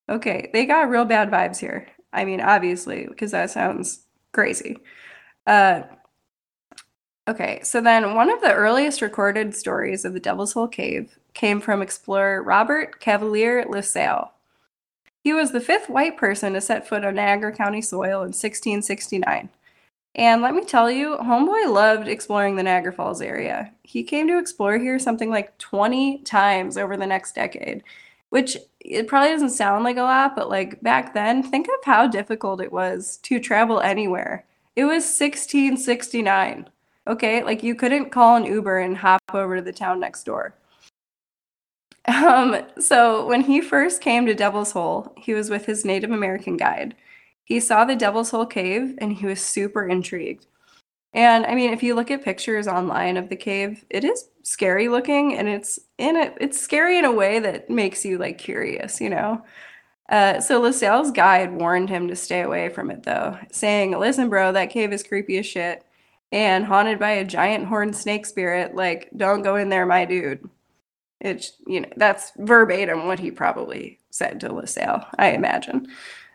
Okay, 0.09 0.49
they 0.52 0.64
got 0.64 0.90
real 0.90 1.04
bad 1.04 1.33
vibes 1.33 1.59
here. 1.59 1.88
I 2.12 2.25
mean, 2.25 2.40
obviously, 2.40 3.09
because 3.09 3.33
that 3.33 3.50
sounds 3.50 4.02
crazy. 4.30 4.78
Uh, 5.45 5.83
okay, 7.28 7.61
so 7.62 7.80
then 7.80 8.14
one 8.14 8.30
of 8.30 8.40
the 8.40 8.52
earliest 8.52 9.02
recorded 9.02 9.54
stories 9.54 10.04
of 10.04 10.12
the 10.12 10.21
Devil's 10.21 10.52
Hole 10.52 10.68
Cave 10.68 11.18
came 11.35 11.61
from 11.61 11.83
explorer 11.83 12.42
Robert 12.42 13.00
Cavelier 13.00 13.64
LaSalle. 13.68 14.33
He 15.21 15.33
was 15.33 15.50
the 15.50 15.61
fifth 15.61 15.88
white 15.88 16.16
person 16.16 16.52
to 16.52 16.61
set 16.61 16.87
foot 16.87 17.04
on 17.04 17.16
Niagara 17.16 17.52
County 17.52 17.83
soil 17.83 18.23
in 18.23 18.33
1669. 18.33 19.49
And 20.14 20.40
let 20.40 20.54
me 20.54 20.64
tell 20.64 20.90
you, 20.90 21.16
Homeboy 21.16 21.71
loved 21.71 22.09
exploring 22.09 22.56
the 22.56 22.62
Niagara 22.62 22.92
Falls 22.92 23.21
area. 23.21 23.73
He 23.83 24.02
came 24.02 24.26
to 24.28 24.38
explore 24.38 24.78
here 24.78 24.99
something 24.99 25.28
like 25.28 25.59
20 25.59 26.18
times 26.18 26.78
over 26.78 26.97
the 26.97 27.06
next 27.06 27.35
decade, 27.35 27.83
which 28.30 28.56
it 28.80 29.09
probably 29.09 29.30
doesn't 29.30 29.50
sound 29.50 29.85
like 29.85 29.99
a 29.99 30.02
lot, 30.02 30.35
but 30.35 30.49
like 30.49 30.80
back 30.80 31.12
then, 31.12 31.42
think 31.42 31.66
of 31.66 31.85
how 31.85 32.06
difficult 32.06 32.62
it 32.62 32.73
was 32.73 33.18
to 33.25 33.38
travel 33.38 33.80
anywhere. 33.80 34.47
It 34.75 34.85
was 34.85 35.04
1669. 35.04 36.71
Okay, 37.06 37.42
like 37.44 37.62
you 37.62 37.75
couldn't 37.75 38.10
call 38.10 38.36
an 38.36 38.44
Uber 38.44 38.78
and 38.80 38.96
hop 38.96 39.22
over 39.32 39.56
to 39.56 39.62
the 39.62 39.72
town 39.72 40.00
next 40.00 40.25
door. 40.25 40.54
Um, 42.08 42.62
so 42.78 43.26
when 43.26 43.40
he 43.40 43.60
first 43.60 44.00
came 44.00 44.26
to 44.26 44.34
Devil's 44.34 44.70
Hole, 44.70 45.12
he 45.16 45.34
was 45.34 45.50
with 45.50 45.66
his 45.66 45.84
Native 45.84 46.12
American 46.12 46.56
guide. 46.56 46.94
He 47.42 47.58
saw 47.58 47.84
the 47.84 47.96
Devil's 47.96 48.30
Hole 48.30 48.46
cave 48.46 48.96
and 48.98 49.12
he 49.12 49.26
was 49.26 49.40
super 49.40 49.88
intrigued. 49.88 50.46
And 51.12 51.44
I 51.46 51.56
mean, 51.56 51.72
if 51.72 51.82
you 51.82 51.96
look 51.96 52.12
at 52.12 52.22
pictures 52.25 52.68
online 52.68 53.16
of 53.16 53.28
the 53.28 53.36
cave, 53.36 53.84
it 53.90 54.04
is 54.04 54.28
scary 54.44 54.88
looking 54.88 55.36
and 55.36 55.48
it's 55.48 55.80
in 55.98 56.14
it 56.14 56.36
it's 56.40 56.60
scary 56.60 56.98
in 56.98 57.04
a 57.04 57.12
way 57.12 57.40
that 57.40 57.70
makes 57.70 58.04
you 58.04 58.18
like 58.18 58.38
curious, 58.38 59.00
you 59.00 59.10
know. 59.10 59.42
Uh, 60.08 60.40
so 60.40 60.60
LaSalle's 60.60 61.10
guide 61.10 61.52
warned 61.52 61.88
him 61.88 62.06
to 62.06 62.14
stay 62.14 62.42
away 62.42 62.68
from 62.68 62.90
it 62.90 63.02
though, 63.02 63.36
saying, 63.50 63.98
Listen, 63.98 64.28
bro, 64.28 64.52
that 64.52 64.70
cave 64.70 64.92
is 64.92 65.02
creepy 65.02 65.38
as 65.38 65.46
shit 65.46 65.85
and 66.33 66.64
haunted 66.64 66.99
by 66.99 67.12
a 67.12 67.25
giant 67.25 67.66
horned 67.66 67.97
snake 67.97 68.26
spirit. 68.26 68.75
Like, 68.75 69.11
don't 69.16 69.42
go 69.42 69.56
in 69.56 69.68
there, 69.68 69.87
my 69.87 70.04
dude. 70.04 70.49
It's, 71.21 71.52
you 71.66 71.80
know, 71.80 71.88
that's 71.97 72.33
verbatim 72.37 73.06
what 73.06 73.18
he 73.18 73.30
probably 73.30 73.99
said 74.11 74.40
to 74.40 74.52
LaSalle, 74.52 75.06
I 75.18 75.30
imagine. 75.30 75.87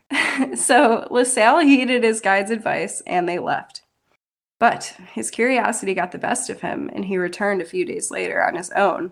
so 0.56 1.08
LaSalle 1.12 1.60
heeded 1.60 2.04
his 2.04 2.22
guide's 2.22 2.52
advice 2.52 3.02
and 3.06 3.28
they 3.28 3.40
left. 3.40 3.84
But 4.60 4.96
his 5.14 5.32
curiosity 5.32 5.96
got 5.96 6.12
the 6.12 6.20
best 6.20 6.48
of 6.52 6.62
him, 6.62 6.88
and 6.94 7.06
he 7.06 7.18
returned 7.18 7.64
a 7.64 7.66
few 7.66 7.84
days 7.84 8.12
later 8.12 8.44
on 8.44 8.56
his 8.56 8.70
own 8.72 9.12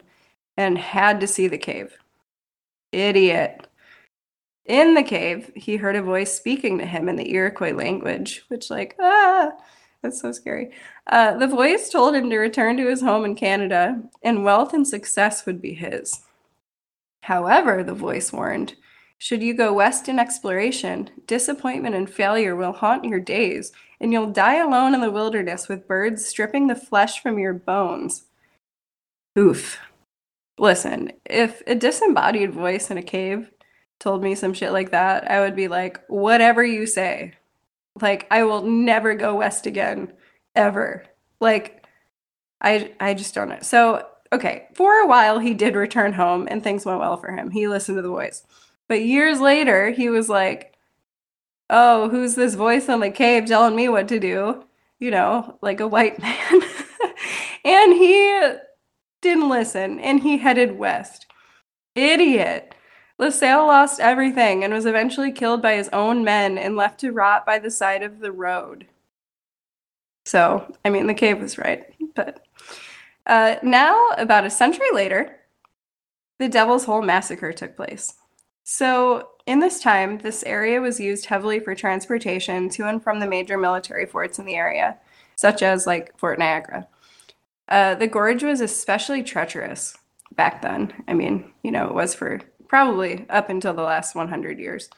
and 0.55 0.77
had 0.77 1.19
to 1.21 1.27
see 1.27 1.47
the 1.47 1.57
cave. 1.57 1.97
Idiot. 2.91 3.67
In 4.65 4.93
the 4.93 5.01
cave, 5.01 5.51
he 5.55 5.77
heard 5.77 5.95
a 5.95 6.03
voice 6.03 6.31
speaking 6.31 6.77
to 6.77 6.85
him 6.85 7.09
in 7.09 7.15
the 7.15 7.31
Iroquois 7.31 7.73
language, 7.73 8.43
which, 8.49 8.69
like, 8.69 8.95
ah, 8.99 9.53
that's 10.01 10.21
so 10.21 10.31
scary. 10.31 10.71
Uh, 11.07 11.37
the 11.37 11.47
voice 11.47 11.89
told 11.89 12.15
him 12.15 12.29
to 12.29 12.37
return 12.37 12.77
to 12.77 12.87
his 12.87 13.01
home 13.01 13.25
in 13.25 13.35
Canada, 13.35 14.01
and 14.23 14.43
wealth 14.43 14.73
and 14.73 14.87
success 14.87 15.45
would 15.45 15.61
be 15.61 15.73
his. 15.73 16.21
However, 17.23 17.83
the 17.83 17.93
voice 17.93 18.31
warned, 18.31 18.75
should 19.17 19.43
you 19.43 19.53
go 19.53 19.73
west 19.73 20.07
in 20.07 20.17
exploration, 20.17 21.09
disappointment 21.27 21.93
and 21.93 22.09
failure 22.09 22.55
will 22.55 22.71
haunt 22.71 23.03
your 23.03 23.19
days, 23.19 23.73
and 23.99 24.13
you'll 24.13 24.31
die 24.31 24.55
alone 24.55 24.93
in 24.93 25.01
the 25.01 25.11
wilderness 25.11 25.67
with 25.67 25.87
birds 25.87 26.25
stripping 26.25 26.67
the 26.67 26.75
flesh 26.75 27.21
from 27.21 27.37
your 27.37 27.53
bones. 27.53 28.23
Oof. 29.37 29.77
Listen, 30.57 31.11
if 31.25 31.61
a 31.67 31.75
disembodied 31.75 32.53
voice 32.53 32.89
in 32.89 32.97
a 32.97 33.03
cave 33.03 33.51
told 33.99 34.23
me 34.23 34.35
some 34.35 34.53
shit 34.53 34.71
like 34.71 34.91
that, 34.91 35.29
I 35.29 35.41
would 35.41 35.55
be 35.55 35.67
like, 35.67 35.99
whatever 36.07 36.63
you 36.63 36.85
say. 36.85 37.33
Like 38.01 38.27
I 38.31 38.43
will 38.43 38.63
never 38.63 39.13
go 39.13 39.35
west 39.35 39.65
again 39.65 40.13
ever. 40.55 41.05
Like 41.39 41.85
I 42.61 42.93
I 42.99 43.13
just 43.13 43.33
don't 43.33 43.49
know. 43.49 43.59
So, 43.61 44.05
okay, 44.31 44.67
for 44.73 44.93
a 44.99 45.07
while 45.07 45.39
he 45.39 45.53
did 45.53 45.75
return 45.75 46.13
home 46.13 46.47
and 46.49 46.63
things 46.63 46.85
went 46.85 46.99
well 46.99 47.17
for 47.17 47.31
him. 47.31 47.51
He 47.51 47.67
listened 47.67 47.97
to 47.97 48.01
the 48.01 48.09
voice. 48.09 48.43
But 48.87 49.03
years 49.03 49.39
later, 49.39 49.91
he 49.91 50.09
was 50.09 50.29
like, 50.29 50.75
"Oh, 51.69 52.09
who's 52.09 52.35
this 52.35 52.55
voice 52.55 52.89
in 52.89 52.99
the 53.01 53.11
cave 53.11 53.45
telling 53.45 53.75
me 53.75 53.89
what 53.89 54.07
to 54.09 54.19
do?" 54.19 54.65
You 54.99 55.11
know, 55.11 55.57
like 55.61 55.79
a 55.79 55.87
white 55.87 56.19
man. 56.21 56.61
and 57.63 57.93
he 57.93 58.53
didn't 59.21 59.49
listen 59.49 59.99
and 59.99 60.21
he 60.21 60.37
headed 60.37 60.77
west. 60.77 61.25
Idiot. 61.95 62.75
LaSalle 63.19 63.67
lost 63.67 63.99
everything 63.99 64.63
and 64.63 64.73
was 64.73 64.85
eventually 64.85 65.31
killed 65.31 65.61
by 65.61 65.75
his 65.75 65.89
own 65.89 66.23
men 66.23 66.57
and 66.57 66.77
left 66.77 67.01
to 67.01 67.11
rot 67.11 67.45
by 67.45 67.59
the 67.59 67.69
side 67.69 68.01
of 68.01 68.19
the 68.19 68.31
road. 68.31 68.87
So, 70.25 70.73
I 70.85 70.89
mean, 70.89 71.05
the 71.05 71.13
cave 71.13 71.39
was 71.39 71.57
right. 71.57 71.93
But 72.15 72.45
uh, 73.25 73.55
now, 73.61 74.09
about 74.17 74.45
a 74.45 74.49
century 74.49 74.87
later, 74.93 75.35
the 76.39 76.47
Devil's 76.47 76.85
Hole 76.85 77.01
Massacre 77.01 77.51
took 77.51 77.75
place. 77.75 78.13
So, 78.63 79.29
in 79.45 79.59
this 79.59 79.81
time, 79.81 80.19
this 80.19 80.43
area 80.43 80.79
was 80.79 80.99
used 80.99 81.25
heavily 81.25 81.59
for 81.59 81.75
transportation 81.75 82.69
to 82.69 82.85
and 82.85 83.03
from 83.03 83.19
the 83.19 83.27
major 83.27 83.57
military 83.57 84.05
forts 84.05 84.39
in 84.39 84.45
the 84.45 84.55
area, 84.55 84.97
such 85.35 85.61
as 85.61 85.87
like 85.87 86.17
Fort 86.17 86.39
Niagara. 86.39 86.87
Uh, 87.67 87.95
the 87.95 88.07
gorge 88.07 88.43
was 88.43 88.61
especially 88.61 89.23
treacherous 89.23 89.97
back 90.35 90.61
then. 90.61 90.93
I 91.07 91.13
mean, 91.13 91.51
you 91.63 91.71
know, 91.71 91.87
it 91.87 91.93
was 91.93 92.13
for 92.13 92.41
probably 92.69 93.25
up 93.29 93.49
until 93.49 93.73
the 93.73 93.83
last 93.83 94.15
100 94.15 94.59
years. 94.59 94.89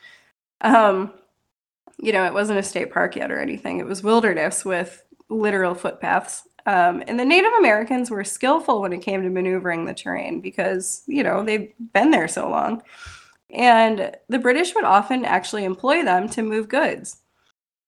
Um, 0.61 1.13
you 1.97 2.11
know, 2.11 2.25
it 2.25 2.33
wasn't 2.33 2.59
a 2.59 2.63
state 2.63 2.91
park 2.91 3.15
yet 3.15 3.31
or 3.31 3.39
anything. 3.39 3.79
It 3.79 3.85
was 3.87 4.03
wilderness 4.03 4.63
with 4.63 5.03
literal 5.29 5.73
footpaths. 5.73 6.43
Um, 6.65 7.03
and 7.07 7.19
the 7.19 7.25
Native 7.25 7.53
Americans 7.59 8.11
were 8.11 8.23
skillful 8.23 8.81
when 8.81 8.93
it 8.93 9.01
came 9.01 9.23
to 9.23 9.29
maneuvering 9.29 9.85
the 9.85 9.93
terrain 9.93 10.41
because, 10.41 11.03
you 11.07 11.23
know, 11.23 11.43
they've 11.43 11.73
been 11.93 12.11
there 12.11 12.27
so 12.27 12.49
long. 12.49 12.83
And 13.49 14.15
the 14.29 14.39
British 14.39 14.75
would 14.75 14.83
often 14.83 15.25
actually 15.25 15.65
employ 15.65 16.03
them 16.03 16.29
to 16.29 16.43
move 16.43 16.69
goods. 16.69 17.17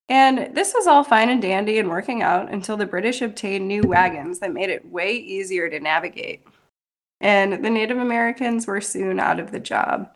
And 0.08 0.54
this 0.54 0.74
was 0.74 0.86
all 0.86 1.04
fine 1.04 1.30
and 1.30 1.40
dandy 1.40 1.78
and 1.78 1.88
working 1.88 2.22
out 2.22 2.52
until 2.52 2.76
the 2.76 2.84
British 2.84 3.22
obtained 3.22 3.66
new 3.66 3.82
wagons 3.82 4.40
that 4.40 4.52
made 4.52 4.68
it 4.68 4.84
way 4.84 5.12
easier 5.12 5.70
to 5.70 5.80
navigate 5.80 6.44
and 7.24 7.64
the 7.64 7.70
Native 7.70 7.96
Americans 7.96 8.66
were 8.66 8.82
soon 8.82 9.18
out 9.18 9.40
of 9.40 9.50
the 9.50 9.58
job. 9.58 10.10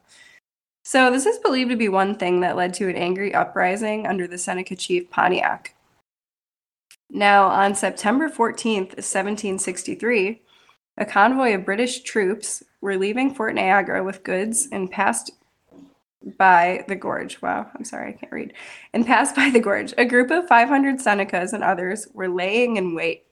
So, 0.84 1.10
this 1.10 1.26
is 1.26 1.38
believed 1.38 1.70
to 1.70 1.76
be 1.76 1.88
one 1.88 2.14
thing 2.14 2.40
that 2.40 2.56
led 2.56 2.74
to 2.74 2.88
an 2.88 2.96
angry 2.96 3.34
uprising 3.34 4.06
under 4.06 4.26
the 4.26 4.38
Seneca 4.38 4.76
chief 4.76 5.10
Pontiac. 5.10 5.74
Now, 7.10 7.46
on 7.46 7.74
September 7.74 8.28
14th, 8.28 8.96
1763, 8.96 10.42
a 10.98 11.06
convoy 11.06 11.54
of 11.54 11.64
British 11.64 12.02
troops 12.02 12.62
were 12.82 12.98
leaving 12.98 13.34
Fort 13.34 13.54
Niagara 13.54 14.04
with 14.04 14.22
goods 14.22 14.68
and 14.70 14.90
passed 14.90 15.30
by 16.36 16.84
the 16.88 16.96
gorge. 16.96 17.40
Wow, 17.40 17.70
I'm 17.74 17.84
sorry, 17.84 18.10
I 18.10 18.12
can't 18.12 18.32
read. 18.32 18.52
And 18.92 19.06
passed 19.06 19.34
by 19.34 19.48
the 19.48 19.60
gorge. 19.60 19.94
A 19.96 20.04
group 20.04 20.30
of 20.30 20.46
500 20.46 20.98
Senecas 20.98 21.54
and 21.54 21.64
others 21.64 22.06
were 22.12 22.28
laying 22.28 22.76
in 22.76 22.94
wait. 22.94 23.24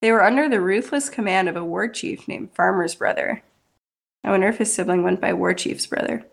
They 0.00 0.12
were 0.12 0.24
under 0.24 0.48
the 0.48 0.60
ruthless 0.60 1.08
command 1.08 1.48
of 1.48 1.56
a 1.56 1.64
war 1.64 1.88
chief 1.88 2.26
named 2.26 2.54
Farmer's 2.54 2.94
Brother. 2.94 3.42
I 4.24 4.30
wonder 4.30 4.48
if 4.48 4.58
his 4.58 4.72
sibling 4.72 5.02
went 5.02 5.20
by 5.20 5.32
War 5.32 5.54
Chief's 5.54 5.86
brother. 5.86 6.26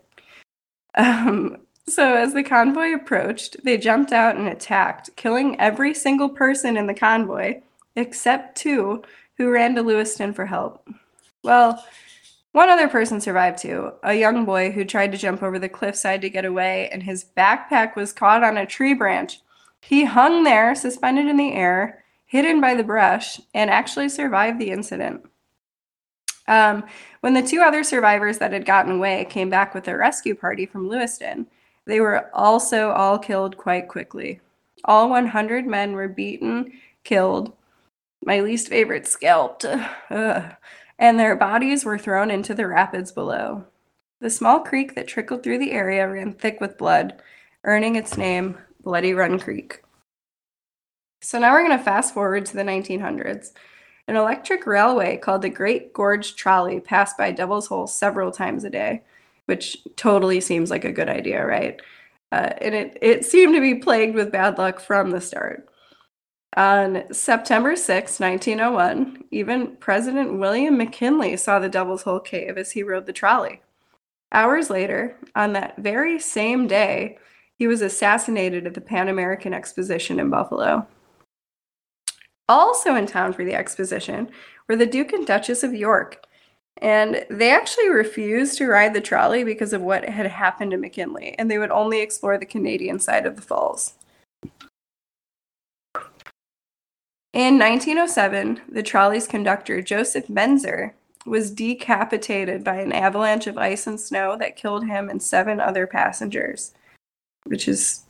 Um, 0.94 1.58
so, 1.86 2.14
as 2.14 2.34
the 2.34 2.42
convoy 2.42 2.92
approached, 2.92 3.56
they 3.64 3.78
jumped 3.78 4.12
out 4.12 4.36
and 4.36 4.46
attacked, 4.46 5.16
killing 5.16 5.58
every 5.58 5.94
single 5.94 6.28
person 6.28 6.76
in 6.76 6.86
the 6.86 6.94
convoy 6.94 7.62
except 7.96 8.56
two 8.56 9.02
who 9.36 9.50
ran 9.50 9.74
to 9.74 9.82
Lewiston 9.82 10.32
for 10.32 10.46
help. 10.46 10.86
Well, 11.42 11.84
one 12.52 12.68
other 12.68 12.88
person 12.88 13.20
survived 13.20 13.58
too 13.58 13.92
a 14.02 14.14
young 14.14 14.44
boy 14.44 14.70
who 14.70 14.84
tried 14.84 15.12
to 15.12 15.18
jump 15.18 15.42
over 15.42 15.58
the 15.58 15.68
cliffside 15.68 16.20
to 16.22 16.30
get 16.30 16.44
away, 16.44 16.88
and 16.90 17.02
his 17.02 17.24
backpack 17.36 17.96
was 17.96 18.12
caught 18.12 18.44
on 18.44 18.56
a 18.56 18.66
tree 18.66 18.94
branch. 18.94 19.40
He 19.80 20.04
hung 20.04 20.44
there, 20.44 20.74
suspended 20.74 21.26
in 21.26 21.36
the 21.36 21.52
air, 21.52 22.04
hidden 22.28 22.60
by 22.60 22.74
the 22.74 22.84
brush, 22.84 23.40
and 23.54 23.70
actually 23.70 24.08
survived 24.08 24.60
the 24.60 24.70
incident. 24.70 25.26
Um, 26.46 26.84
when 27.20 27.34
the 27.34 27.42
two 27.42 27.60
other 27.60 27.82
survivors 27.82 28.38
that 28.38 28.52
had 28.52 28.64
gotten 28.64 28.92
away 28.92 29.26
came 29.28 29.50
back 29.50 29.74
with 29.74 29.84
their 29.84 29.98
rescue 29.98 30.34
party 30.34 30.66
from 30.66 30.88
Lewiston, 30.88 31.46
they 31.86 32.00
were 32.00 32.30
also 32.34 32.90
all 32.90 33.18
killed 33.18 33.56
quite 33.56 33.88
quickly. 33.88 34.40
All 34.84 35.08
100 35.10 35.66
men 35.66 35.92
were 35.92 36.08
beaten, 36.08 36.72
killed, 37.02 37.54
my 38.22 38.40
least 38.40 38.68
favorite, 38.68 39.06
scalped, 39.06 39.64
Ugh. 39.64 40.52
and 40.98 41.18
their 41.18 41.34
bodies 41.34 41.84
were 41.84 41.98
thrown 41.98 42.30
into 42.30 42.54
the 42.54 42.66
rapids 42.66 43.10
below. 43.10 43.64
The 44.20 44.30
small 44.30 44.60
creek 44.60 44.94
that 44.94 45.08
trickled 45.08 45.42
through 45.42 45.58
the 45.58 45.72
area 45.72 46.08
ran 46.08 46.34
thick 46.34 46.60
with 46.60 46.78
blood, 46.78 47.22
earning 47.64 47.96
its 47.96 48.18
name 48.18 48.58
Bloody 48.82 49.14
Run 49.14 49.38
Creek. 49.38 49.82
So 51.20 51.38
now 51.38 51.52
we're 51.52 51.66
going 51.66 51.76
to 51.76 51.84
fast 51.84 52.14
forward 52.14 52.46
to 52.46 52.56
the 52.56 52.62
1900s. 52.62 53.52
An 54.06 54.16
electric 54.16 54.66
railway 54.66 55.16
called 55.16 55.42
the 55.42 55.50
Great 55.50 55.92
Gorge 55.92 56.36
Trolley 56.36 56.80
passed 56.80 57.18
by 57.18 57.32
Devil's 57.32 57.66
Hole 57.66 57.86
several 57.86 58.30
times 58.30 58.64
a 58.64 58.70
day, 58.70 59.02
which 59.46 59.76
totally 59.96 60.40
seems 60.40 60.70
like 60.70 60.84
a 60.84 60.92
good 60.92 61.08
idea, 61.08 61.44
right? 61.44 61.80
Uh, 62.30 62.50
and 62.60 62.74
it, 62.74 62.98
it 63.02 63.24
seemed 63.24 63.54
to 63.54 63.60
be 63.60 63.74
plagued 63.74 64.14
with 64.14 64.32
bad 64.32 64.58
luck 64.58 64.80
from 64.80 65.10
the 65.10 65.20
start. 65.20 65.68
On 66.56 67.04
September 67.12 67.76
6, 67.76 68.20
1901, 68.20 69.24
even 69.30 69.76
President 69.76 70.38
William 70.38 70.78
McKinley 70.78 71.36
saw 71.36 71.58
the 71.58 71.68
Devil's 71.68 72.02
Hole 72.02 72.20
Cave 72.20 72.56
as 72.56 72.72
he 72.72 72.82
rode 72.82 73.06
the 73.06 73.12
trolley. 73.12 73.60
Hours 74.32 74.70
later, 74.70 75.16
on 75.34 75.52
that 75.52 75.76
very 75.76 76.18
same 76.18 76.66
day, 76.66 77.18
he 77.56 77.66
was 77.66 77.82
assassinated 77.82 78.66
at 78.66 78.74
the 78.74 78.80
Pan 78.80 79.08
American 79.08 79.52
Exposition 79.52 80.18
in 80.20 80.30
Buffalo. 80.30 80.86
Also 82.48 82.94
in 82.94 83.06
town 83.06 83.32
for 83.32 83.44
the 83.44 83.54
exposition 83.54 84.30
were 84.68 84.76
the 84.76 84.86
Duke 84.86 85.12
and 85.12 85.26
Duchess 85.26 85.62
of 85.62 85.74
York, 85.74 86.24
and 86.80 87.26
they 87.28 87.50
actually 87.50 87.88
refused 87.88 88.56
to 88.58 88.68
ride 88.68 88.94
the 88.94 89.00
trolley 89.00 89.44
because 89.44 89.72
of 89.72 89.82
what 89.82 90.08
had 90.08 90.26
happened 90.26 90.70
to 90.70 90.76
McKinley, 90.76 91.34
and 91.38 91.50
they 91.50 91.58
would 91.58 91.70
only 91.70 92.00
explore 92.00 92.38
the 92.38 92.46
Canadian 92.46 92.98
side 93.00 93.26
of 93.26 93.36
the 93.36 93.42
falls. 93.42 93.94
In 97.34 97.58
1907, 97.58 98.62
the 98.68 98.82
trolley's 98.82 99.26
conductor, 99.26 99.82
Joseph 99.82 100.28
Menzer, 100.28 100.92
was 101.26 101.50
decapitated 101.50 102.64
by 102.64 102.76
an 102.76 102.92
avalanche 102.92 103.46
of 103.46 103.58
ice 103.58 103.86
and 103.86 104.00
snow 104.00 104.36
that 104.38 104.56
killed 104.56 104.86
him 104.86 105.10
and 105.10 105.22
seven 105.22 105.60
other 105.60 105.86
passengers, 105.86 106.72
which 107.44 107.68
is 107.68 108.04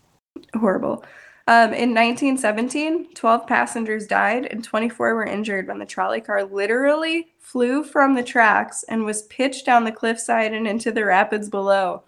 horrible. 0.54 1.04
Um, 1.48 1.72
in 1.72 1.94
1917, 1.94 3.14
12 3.14 3.46
passengers 3.46 4.06
died 4.06 4.44
and 4.50 4.62
24 4.62 5.14
were 5.14 5.24
injured 5.24 5.66
when 5.66 5.78
the 5.78 5.86
trolley 5.86 6.20
car 6.20 6.44
literally 6.44 7.28
flew 7.38 7.82
from 7.82 8.14
the 8.14 8.22
tracks 8.22 8.84
and 8.86 9.06
was 9.06 9.22
pitched 9.22 9.64
down 9.64 9.84
the 9.84 9.90
cliffside 9.90 10.52
and 10.52 10.68
into 10.68 10.92
the 10.92 11.06
rapids 11.06 11.48
below. 11.48 12.02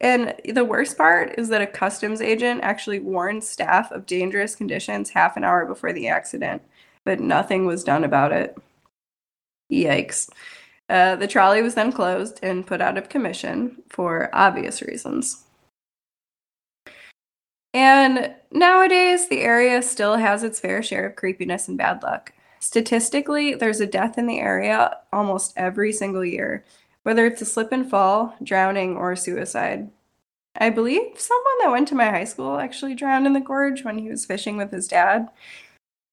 And 0.00 0.32
the 0.44 0.64
worst 0.64 0.96
part 0.96 1.36
is 1.36 1.48
that 1.48 1.60
a 1.60 1.66
customs 1.66 2.20
agent 2.20 2.60
actually 2.62 3.00
warned 3.00 3.42
staff 3.42 3.90
of 3.90 4.06
dangerous 4.06 4.54
conditions 4.54 5.10
half 5.10 5.36
an 5.36 5.42
hour 5.42 5.66
before 5.66 5.92
the 5.92 6.06
accident, 6.06 6.62
but 7.02 7.18
nothing 7.18 7.66
was 7.66 7.82
done 7.82 8.04
about 8.04 8.30
it. 8.30 8.56
Yikes. 9.72 10.30
Uh, 10.88 11.16
the 11.16 11.26
trolley 11.26 11.62
was 11.62 11.74
then 11.74 11.90
closed 11.90 12.38
and 12.44 12.64
put 12.64 12.80
out 12.80 12.96
of 12.96 13.08
commission 13.08 13.82
for 13.88 14.30
obvious 14.32 14.82
reasons. 14.82 15.45
And 17.76 18.34
nowadays, 18.50 19.28
the 19.28 19.42
area 19.42 19.82
still 19.82 20.16
has 20.16 20.42
its 20.42 20.58
fair 20.58 20.82
share 20.82 21.04
of 21.04 21.16
creepiness 21.16 21.68
and 21.68 21.76
bad 21.76 22.02
luck. 22.02 22.32
Statistically, 22.58 23.54
there's 23.54 23.82
a 23.82 23.86
death 23.86 24.16
in 24.16 24.26
the 24.26 24.40
area 24.40 24.96
almost 25.12 25.52
every 25.58 25.92
single 25.92 26.24
year, 26.24 26.64
whether 27.02 27.26
it's 27.26 27.42
a 27.42 27.44
slip 27.44 27.72
and 27.72 27.90
fall, 27.90 28.34
drowning, 28.42 28.96
or 28.96 29.14
suicide. 29.14 29.90
I 30.58 30.70
believe 30.70 31.20
someone 31.20 31.58
that 31.60 31.70
went 31.70 31.86
to 31.88 31.94
my 31.94 32.06
high 32.06 32.24
school 32.24 32.58
actually 32.58 32.94
drowned 32.94 33.26
in 33.26 33.34
the 33.34 33.40
gorge 33.40 33.84
when 33.84 33.98
he 33.98 34.08
was 34.08 34.24
fishing 34.24 34.56
with 34.56 34.72
his 34.72 34.88
dad, 34.88 35.28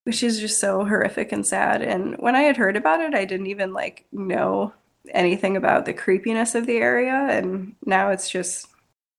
which 0.04 0.22
is 0.22 0.42
just 0.42 0.60
so 0.60 0.84
horrific 0.84 1.32
and 1.32 1.48
sad. 1.48 1.82
And 1.82 2.18
when 2.18 2.36
I 2.36 2.42
had 2.42 2.58
heard 2.58 2.76
about 2.76 3.00
it, 3.00 3.16
I 3.16 3.24
didn't 3.24 3.48
even 3.48 3.72
like 3.72 4.06
know 4.12 4.74
anything 5.12 5.56
about 5.56 5.86
the 5.86 5.94
creepiness 5.94 6.56
of 6.56 6.66
the 6.66 6.80
area, 6.80 7.26
and 7.30 7.74
now 7.86 8.10
it's 8.10 8.30
just 8.30 8.68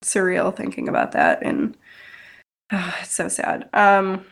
surreal 0.04 0.54
thinking 0.54 0.90
about 0.90 1.12
that 1.12 1.42
and 1.42 1.74
oh, 2.74 2.94
it's 3.00 3.14
so 3.14 3.28
sad. 3.28 3.68
Um 3.72 4.24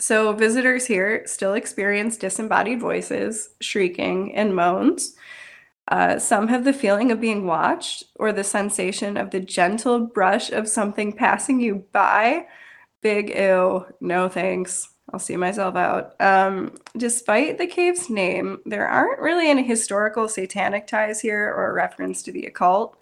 so 0.00 0.32
visitors 0.32 0.86
here 0.86 1.22
still 1.26 1.54
experience 1.54 2.16
disembodied 2.18 2.80
voices, 2.80 3.50
shrieking, 3.60 4.34
and 4.34 4.54
moans. 4.54 5.16
Uh, 5.88 6.18
some 6.18 6.48
have 6.48 6.64
the 6.64 6.72
feeling 6.72 7.10
of 7.12 7.20
being 7.20 7.46
watched 7.46 8.04
or 8.16 8.32
the 8.32 8.44
sensation 8.44 9.16
of 9.16 9.30
the 9.30 9.40
gentle 9.40 10.00
brush 10.00 10.50
of 10.50 10.68
something 10.68 11.12
passing 11.12 11.60
you 11.60 11.84
by. 11.92 12.46
Big 13.02 13.30
ew, 13.30 13.86
no 14.00 14.28
thanks. 14.28 14.88
I'll 15.12 15.20
see 15.20 15.36
myself 15.36 15.76
out. 15.76 16.20
Um, 16.20 16.74
despite 16.96 17.58
the 17.58 17.66
cave's 17.66 18.08
name, 18.08 18.60
there 18.64 18.88
aren't 18.88 19.20
really 19.20 19.50
any 19.50 19.62
historical 19.62 20.28
satanic 20.28 20.86
ties 20.86 21.20
here 21.20 21.52
or 21.54 21.70
a 21.70 21.74
reference 21.74 22.22
to 22.22 22.32
the 22.32 22.46
occult. 22.46 22.98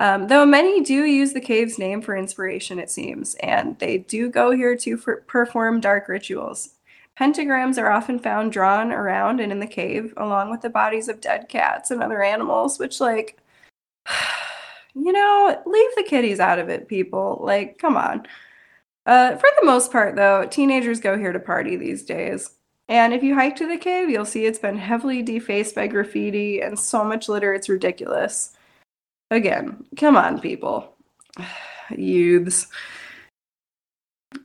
Um, 0.00 0.28
though 0.28 0.46
many 0.46 0.80
do 0.80 1.04
use 1.04 1.32
the 1.32 1.40
cave's 1.40 1.78
name 1.78 2.00
for 2.00 2.16
inspiration, 2.16 2.78
it 2.78 2.90
seems, 2.90 3.34
and 3.36 3.78
they 3.78 3.98
do 3.98 4.30
go 4.30 4.52
here 4.52 4.76
to 4.76 4.96
perform 5.26 5.80
dark 5.80 6.08
rituals. 6.08 6.70
Pentagrams 7.18 7.78
are 7.78 7.90
often 7.90 8.18
found 8.20 8.52
drawn 8.52 8.92
around 8.92 9.40
and 9.40 9.50
in 9.50 9.58
the 9.58 9.66
cave, 9.66 10.14
along 10.16 10.50
with 10.50 10.60
the 10.60 10.70
bodies 10.70 11.08
of 11.08 11.20
dead 11.20 11.48
cats 11.48 11.90
and 11.90 12.00
other 12.00 12.22
animals, 12.22 12.78
which, 12.78 13.00
like, 13.00 13.38
you 14.94 15.12
know, 15.12 15.60
leave 15.66 15.90
the 15.96 16.04
kitties 16.04 16.38
out 16.38 16.60
of 16.60 16.68
it, 16.68 16.86
people. 16.86 17.40
Like, 17.42 17.78
come 17.78 17.96
on. 17.96 18.24
Uh, 19.04 19.36
for 19.36 19.48
the 19.58 19.66
most 19.66 19.90
part, 19.90 20.14
though, 20.14 20.46
teenagers 20.46 21.00
go 21.00 21.18
here 21.18 21.32
to 21.32 21.40
party 21.40 21.74
these 21.76 22.04
days. 22.04 22.50
And 22.88 23.12
if 23.12 23.22
you 23.22 23.34
hike 23.34 23.56
to 23.56 23.66
the 23.66 23.76
cave, 23.76 24.08
you'll 24.08 24.24
see 24.24 24.46
it's 24.46 24.58
been 24.58 24.78
heavily 24.78 25.22
defaced 25.22 25.74
by 25.74 25.88
graffiti 25.88 26.60
and 26.60 26.78
so 26.78 27.02
much 27.04 27.28
litter, 27.28 27.52
it's 27.52 27.68
ridiculous. 27.68 28.56
Again, 29.30 29.84
come 29.96 30.16
on, 30.16 30.40
people. 30.40 30.94
Youths. 31.96 32.66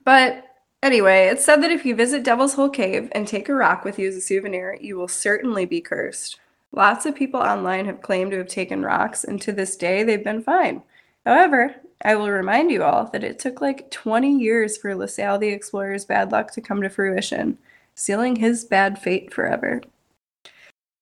But 0.05 0.45
Anyway, 0.83 1.27
it's 1.27 1.45
said 1.45 1.63
that 1.63 1.71
if 1.71 1.85
you 1.85 1.95
visit 1.95 2.25
Devil's 2.25 2.55
Hole 2.55 2.69
Cave 2.69 3.07
and 3.13 3.25
take 3.25 3.47
a 3.47 3.55
rock 3.55 3.85
with 3.85 3.97
you 3.97 4.09
as 4.09 4.17
a 4.17 4.21
souvenir, 4.21 4.77
you 4.81 4.97
will 4.97 5.07
certainly 5.07 5.63
be 5.63 5.79
cursed. 5.79 6.41
Lots 6.73 7.05
of 7.05 7.15
people 7.15 7.39
online 7.39 7.85
have 7.85 8.01
claimed 8.01 8.31
to 8.31 8.37
have 8.39 8.49
taken 8.49 8.83
rocks, 8.83 9.23
and 9.23 9.41
to 9.43 9.53
this 9.53 9.77
day, 9.77 10.03
they've 10.03 10.21
been 10.21 10.43
fine. 10.43 10.83
However, 11.25 11.75
I 12.03 12.15
will 12.15 12.29
remind 12.29 12.69
you 12.69 12.83
all 12.83 13.05
that 13.13 13.23
it 13.23 13.39
took 13.39 13.61
like 13.61 13.91
20 13.91 14.37
years 14.37 14.75
for 14.75 14.93
LaSalle 14.93 15.39
the 15.39 15.47
Explorer's 15.47 16.03
bad 16.03 16.33
luck 16.33 16.51
to 16.51 16.59
come 16.59 16.81
to 16.81 16.89
fruition, 16.89 17.57
sealing 17.95 18.35
his 18.35 18.65
bad 18.65 18.99
fate 18.99 19.33
forever. 19.33 19.81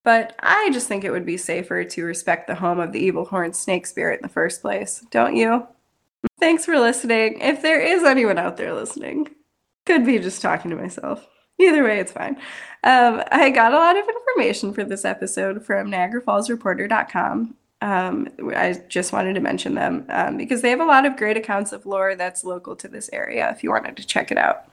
But 0.04 0.36
I 0.40 0.70
just 0.72 0.88
think 0.88 1.04
it 1.04 1.12
would 1.12 1.26
be 1.26 1.38
safer 1.38 1.84
to 1.84 2.04
respect 2.04 2.48
the 2.48 2.56
home 2.56 2.80
of 2.80 2.92
the 2.92 3.00
evil 3.00 3.26
horned 3.26 3.56
snake 3.56 3.86
spirit 3.86 4.20
in 4.20 4.24
the 4.24 4.34
first 4.34 4.62
place, 4.62 5.06
don't 5.12 5.36
you? 5.36 5.68
Thanks 6.40 6.66
for 6.66 6.80
listening. 6.80 7.40
If 7.40 7.62
there 7.62 7.80
is 7.80 8.04
anyone 8.04 8.38
out 8.38 8.58
there 8.58 8.74
listening, 8.74 9.30
could 9.86 10.06
be 10.06 10.20
just 10.20 10.42
talking 10.42 10.72
to 10.72 10.78
myself. 10.78 11.28
Either 11.60 11.84
way, 11.84 12.00
it's 12.00 12.12
fine. 12.12 12.38
Um, 12.84 13.22
I 13.32 13.52
got 13.52 13.74
a 13.74 13.78
lot 13.78 13.98
of 13.98 14.06
information 14.08 14.74
for 14.74 14.84
this 14.84 15.06
episode 15.06 15.64
from 15.64 15.92
NiagaraFallsReporter.com. 15.92 17.56
Um, 17.82 18.28
I 18.56 18.82
just 18.90 19.12
wanted 19.12 19.34
to 19.34 19.40
mention 19.40 19.76
them 19.76 20.06
um, 20.10 20.38
because 20.38 20.62
they 20.62 20.70
have 20.70 20.80
a 20.80 20.86
lot 20.86 21.06
of 21.06 21.18
great 21.18 21.38
accounts 21.38 21.72
of 21.72 21.86
lore 21.86 22.16
that's 22.16 22.44
local 22.44 22.76
to 22.76 22.88
this 22.88 23.10
area 23.12 23.50
if 23.52 23.64
you 23.64 23.72
wanted 23.72 23.98
to 23.98 24.06
check 24.06 24.32
it 24.32 24.38
out. 24.38 24.66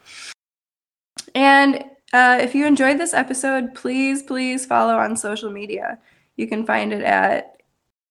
And 1.34 1.84
uh, 2.12 2.38
if 2.40 2.55
you 2.55 2.66
enjoyed 2.66 2.99
this 2.99 3.14
episode, 3.14 3.75
please, 3.75 4.23
please 4.23 4.64
follow 4.64 4.97
on 4.99 5.16
social 5.16 5.51
media. 5.51 5.99
You 6.37 6.47
can 6.47 6.64
find 6.64 6.92
it 6.92 7.03
at 7.03 7.61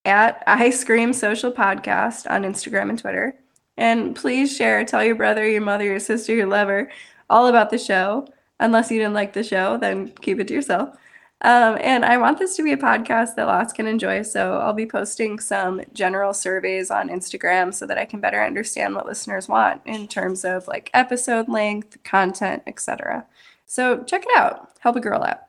at 0.06 0.42
I 0.48 0.70
Scream 0.70 1.12
Social 1.12 1.52
Podcast 1.52 2.30
on 2.32 2.44
Instagram 2.44 2.90
and 2.90 2.98
Twitter. 2.98 3.36
And 3.76 4.16
please 4.16 4.56
share, 4.56 4.84
tell 4.86 5.04
your 5.04 5.16
brother, 5.16 5.48
your 5.48 5.62
mother, 5.62 5.84
your 5.84 6.00
sister, 6.00 6.34
your 6.34 6.48
lover 6.48 6.90
all 7.30 7.48
about 7.48 7.70
the 7.70 7.78
show. 7.78 8.28
Unless 8.60 8.90
you 8.90 8.98
didn't 8.98 9.14
like 9.14 9.34
the 9.34 9.44
show, 9.44 9.78
then 9.78 10.08
keep 10.22 10.40
it 10.40 10.48
to 10.48 10.54
yourself. 10.54 10.96
Um, 11.42 11.78
and 11.82 12.04
I 12.04 12.18
want 12.18 12.40
this 12.40 12.56
to 12.56 12.64
be 12.64 12.72
a 12.72 12.78
podcast 12.78 13.36
that 13.36 13.46
lots 13.46 13.72
can 13.72 13.86
enjoy. 13.86 14.24
So 14.24 14.58
I'll 14.58 14.74
be 14.74 14.88
posting 14.88 15.38
some 15.38 15.82
general 15.94 16.34
surveys 16.34 16.90
on 16.90 17.10
Instagram 17.10 17.72
so 17.72 17.86
that 17.86 18.00
I 18.00 18.06
can 18.06 18.20
better 18.20 18.44
understand 18.44 18.96
what 18.96 19.06
listeners 19.06 19.48
want 19.48 19.82
in 19.86 20.08
terms 20.08 20.44
of 20.44 20.68
like 20.68 20.90
episode 20.96 21.48
length, 21.48 22.02
content, 22.04 22.64
etc. 22.66 23.28
So 23.67 24.03
check 24.03 24.23
it 24.23 24.38
out. 24.38 24.71
Help 24.80 24.95
a 24.95 24.99
girl 24.99 25.23
out. 25.23 25.41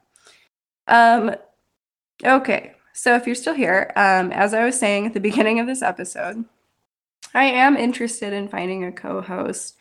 Um, 0.87 1.35
okay. 2.24 2.74
So 2.92 3.14
if 3.14 3.26
you're 3.26 3.35
still 3.35 3.54
here, 3.54 3.92
um, 3.96 4.33
as 4.33 4.52
I 4.52 4.64
was 4.64 4.78
saying 4.78 5.07
at 5.07 5.14
the 5.14 5.20
beginning 5.28 5.61
of 5.61 5.66
this 5.66 5.83
episode, 5.83 6.44
I 7.35 7.44
am 7.44 7.76
interested 7.76 8.33
in 8.33 8.48
finding 8.48 8.85
a 8.85 8.92
co-host 8.92 9.76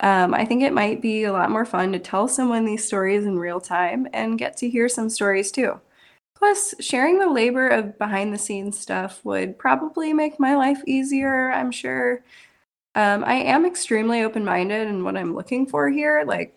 um, 0.00 0.34
I 0.34 0.44
think 0.44 0.62
it 0.62 0.74
might 0.74 1.00
be 1.00 1.24
a 1.24 1.32
lot 1.32 1.50
more 1.50 1.64
fun 1.64 1.92
to 1.92 1.98
tell 1.98 2.28
someone 2.28 2.64
these 2.64 2.86
stories 2.86 3.24
in 3.24 3.38
real 3.38 3.60
time 3.60 4.06
and 4.12 4.38
get 4.38 4.56
to 4.58 4.68
hear 4.68 4.88
some 4.88 5.08
stories 5.08 5.50
too. 5.50 5.80
Plus, 6.34 6.74
sharing 6.80 7.18
the 7.18 7.30
labor 7.30 7.68
of 7.68 7.96
behind 7.98 8.32
the 8.32 8.38
scenes 8.38 8.78
stuff 8.78 9.24
would 9.24 9.58
probably 9.58 10.12
make 10.12 10.38
my 10.38 10.54
life 10.54 10.80
easier, 10.86 11.50
I'm 11.50 11.70
sure. 11.70 12.22
Um, 12.94 13.24
I 13.24 13.34
am 13.36 13.64
extremely 13.64 14.22
open 14.22 14.44
minded 14.44 14.88
in 14.88 15.02
what 15.02 15.16
I'm 15.16 15.34
looking 15.34 15.66
for 15.66 15.88
here. 15.88 16.24
Like, 16.26 16.55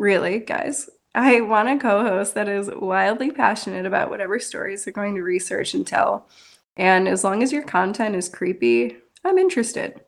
really, 0.00 0.38
guys, 0.38 0.88
I 1.14 1.42
want 1.42 1.68
a 1.68 1.78
co 1.78 2.02
host 2.02 2.34
that 2.34 2.48
is 2.48 2.70
wildly 2.74 3.30
passionate 3.30 3.86
about 3.86 4.10
whatever 4.10 4.38
stories 4.40 4.84
they're 4.84 4.92
going 4.92 5.14
to 5.16 5.22
research 5.22 5.74
and 5.74 5.86
tell. 5.86 6.26
And 6.76 7.06
as 7.06 7.22
long 7.22 7.42
as 7.42 7.52
your 7.52 7.62
content 7.62 8.16
is 8.16 8.28
creepy, 8.28 8.96
I'm 9.24 9.38
interested. 9.38 10.00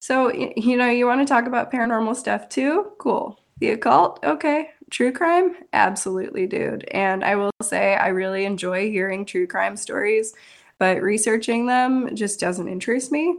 So, 0.00 0.32
you 0.32 0.76
know, 0.76 0.88
you 0.88 1.06
want 1.06 1.26
to 1.26 1.30
talk 1.30 1.46
about 1.46 1.72
paranormal 1.72 2.14
stuff 2.14 2.48
too? 2.48 2.92
Cool. 2.98 3.38
The 3.58 3.70
occult? 3.70 4.24
Okay. 4.24 4.70
True 4.90 5.12
crime? 5.12 5.56
Absolutely, 5.72 6.46
dude. 6.46 6.84
And 6.92 7.24
I 7.24 7.34
will 7.34 7.50
say, 7.62 7.96
I 7.96 8.08
really 8.08 8.44
enjoy 8.44 8.90
hearing 8.90 9.24
true 9.26 9.46
crime 9.46 9.76
stories, 9.76 10.34
but 10.78 11.02
researching 11.02 11.66
them 11.66 12.14
just 12.14 12.38
doesn't 12.38 12.68
interest 12.68 13.10
me. 13.10 13.38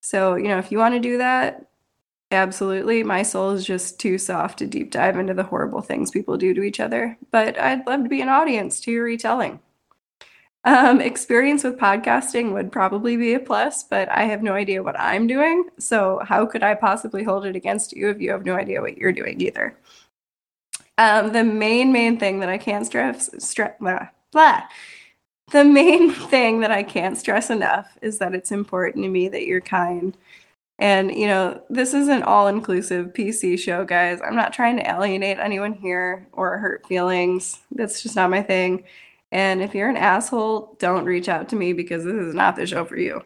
So, 0.00 0.34
you 0.34 0.48
know, 0.48 0.58
if 0.58 0.70
you 0.70 0.76
want 0.76 0.94
to 0.94 1.00
do 1.00 1.16
that, 1.18 1.66
absolutely. 2.34 3.02
My 3.02 3.22
soul 3.22 3.50
is 3.52 3.64
just 3.64 3.98
too 3.98 4.18
soft 4.18 4.58
to 4.58 4.66
deep 4.66 4.90
dive 4.90 5.18
into 5.18 5.34
the 5.34 5.42
horrible 5.42 5.80
things 5.80 6.10
people 6.10 6.36
do 6.36 6.52
to 6.54 6.62
each 6.62 6.80
other. 6.80 7.16
But 7.30 7.58
I'd 7.58 7.86
love 7.86 8.02
to 8.02 8.08
be 8.08 8.20
an 8.20 8.28
audience 8.28 8.80
to 8.80 8.92
your 8.92 9.04
retelling. 9.04 9.60
Um, 10.66 11.00
experience 11.00 11.62
with 11.62 11.78
podcasting 11.78 12.52
would 12.52 12.72
probably 12.72 13.16
be 13.16 13.34
a 13.34 13.40
plus, 13.40 13.84
but 13.84 14.08
I 14.08 14.24
have 14.24 14.42
no 14.42 14.54
idea 14.54 14.82
what 14.82 14.98
I'm 14.98 15.26
doing. 15.26 15.64
So, 15.78 16.20
how 16.24 16.46
could 16.46 16.62
I 16.62 16.74
possibly 16.74 17.22
hold 17.22 17.44
it 17.44 17.54
against 17.54 17.92
you 17.92 18.08
if 18.08 18.20
you 18.20 18.30
have 18.30 18.46
no 18.46 18.54
idea 18.54 18.80
what 18.80 18.96
you're 18.96 19.12
doing 19.12 19.40
either? 19.42 19.76
Um, 20.96 21.32
the 21.32 21.44
main, 21.44 21.92
main 21.92 22.18
thing 22.18 22.40
that 22.40 22.48
I 22.48 22.56
can't 22.56 22.86
stress, 22.86 23.28
stress, 23.44 23.74
blah, 23.78 24.08
blah. 24.32 24.62
The 25.52 25.64
main 25.64 26.10
thing 26.30 26.60
that 26.60 26.70
I 26.70 26.82
can't 26.82 27.18
stress 27.18 27.50
enough 27.50 27.98
is 28.00 28.18
that 28.18 28.34
it's 28.34 28.52
important 28.52 29.04
to 29.04 29.10
me 29.10 29.28
that 29.28 29.46
you're 29.46 29.60
kind. 29.60 30.16
And, 30.78 31.14
you 31.14 31.26
know, 31.26 31.62
this 31.70 31.94
is 31.94 32.08
an 32.08 32.24
all 32.24 32.48
inclusive 32.48 33.12
PC 33.12 33.58
show, 33.58 33.84
guys. 33.84 34.20
I'm 34.26 34.34
not 34.34 34.52
trying 34.52 34.76
to 34.76 34.90
alienate 34.90 35.38
anyone 35.38 35.72
here 35.72 36.26
or 36.32 36.58
hurt 36.58 36.86
feelings. 36.86 37.60
That's 37.70 38.02
just 38.02 38.16
not 38.16 38.30
my 38.30 38.42
thing. 38.42 38.84
And 39.30 39.62
if 39.62 39.74
you're 39.74 39.88
an 39.88 39.96
asshole, 39.96 40.76
don't 40.78 41.04
reach 41.04 41.28
out 41.28 41.48
to 41.50 41.56
me 41.56 41.72
because 41.72 42.04
this 42.04 42.14
is 42.14 42.34
not 42.34 42.56
the 42.56 42.66
show 42.66 42.84
for 42.84 42.96
you. 42.96 43.22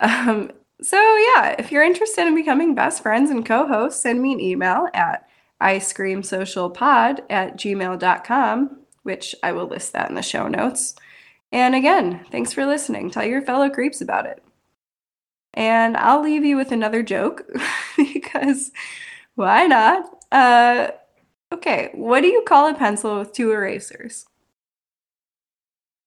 Um, 0.00 0.50
so, 0.82 0.96
yeah, 0.96 1.54
if 1.58 1.72
you're 1.72 1.84
interested 1.84 2.26
in 2.26 2.34
becoming 2.34 2.74
best 2.74 3.02
friends 3.02 3.30
and 3.30 3.46
co 3.46 3.66
hosts, 3.66 4.02
send 4.02 4.20
me 4.20 4.32
an 4.32 4.40
email 4.40 4.88
at 4.92 5.28
iscreamsocialpod 5.60 7.20
at 7.30 7.56
gmail.com, 7.56 8.80
which 9.04 9.34
I 9.42 9.52
will 9.52 9.66
list 9.66 9.92
that 9.94 10.08
in 10.08 10.14
the 10.14 10.22
show 10.22 10.48
notes. 10.48 10.94
And 11.50 11.74
again, 11.74 12.24
thanks 12.30 12.52
for 12.52 12.66
listening. 12.66 13.10
Tell 13.10 13.24
your 13.24 13.40
fellow 13.40 13.70
creeps 13.70 14.00
about 14.00 14.26
it. 14.26 14.42
And 15.56 15.96
I'll 15.96 16.22
leave 16.22 16.44
you 16.44 16.56
with 16.56 16.70
another 16.70 17.02
joke 17.02 17.44
because 17.96 18.70
why 19.34 19.66
not? 19.66 20.04
Uh, 20.30 20.90
okay, 21.52 21.90
what 21.94 22.20
do 22.20 22.28
you 22.28 22.42
call 22.42 22.68
a 22.68 22.74
pencil 22.74 23.18
with 23.18 23.32
two 23.32 23.52
erasers? 23.52 24.26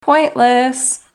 Pointless. 0.02 1.09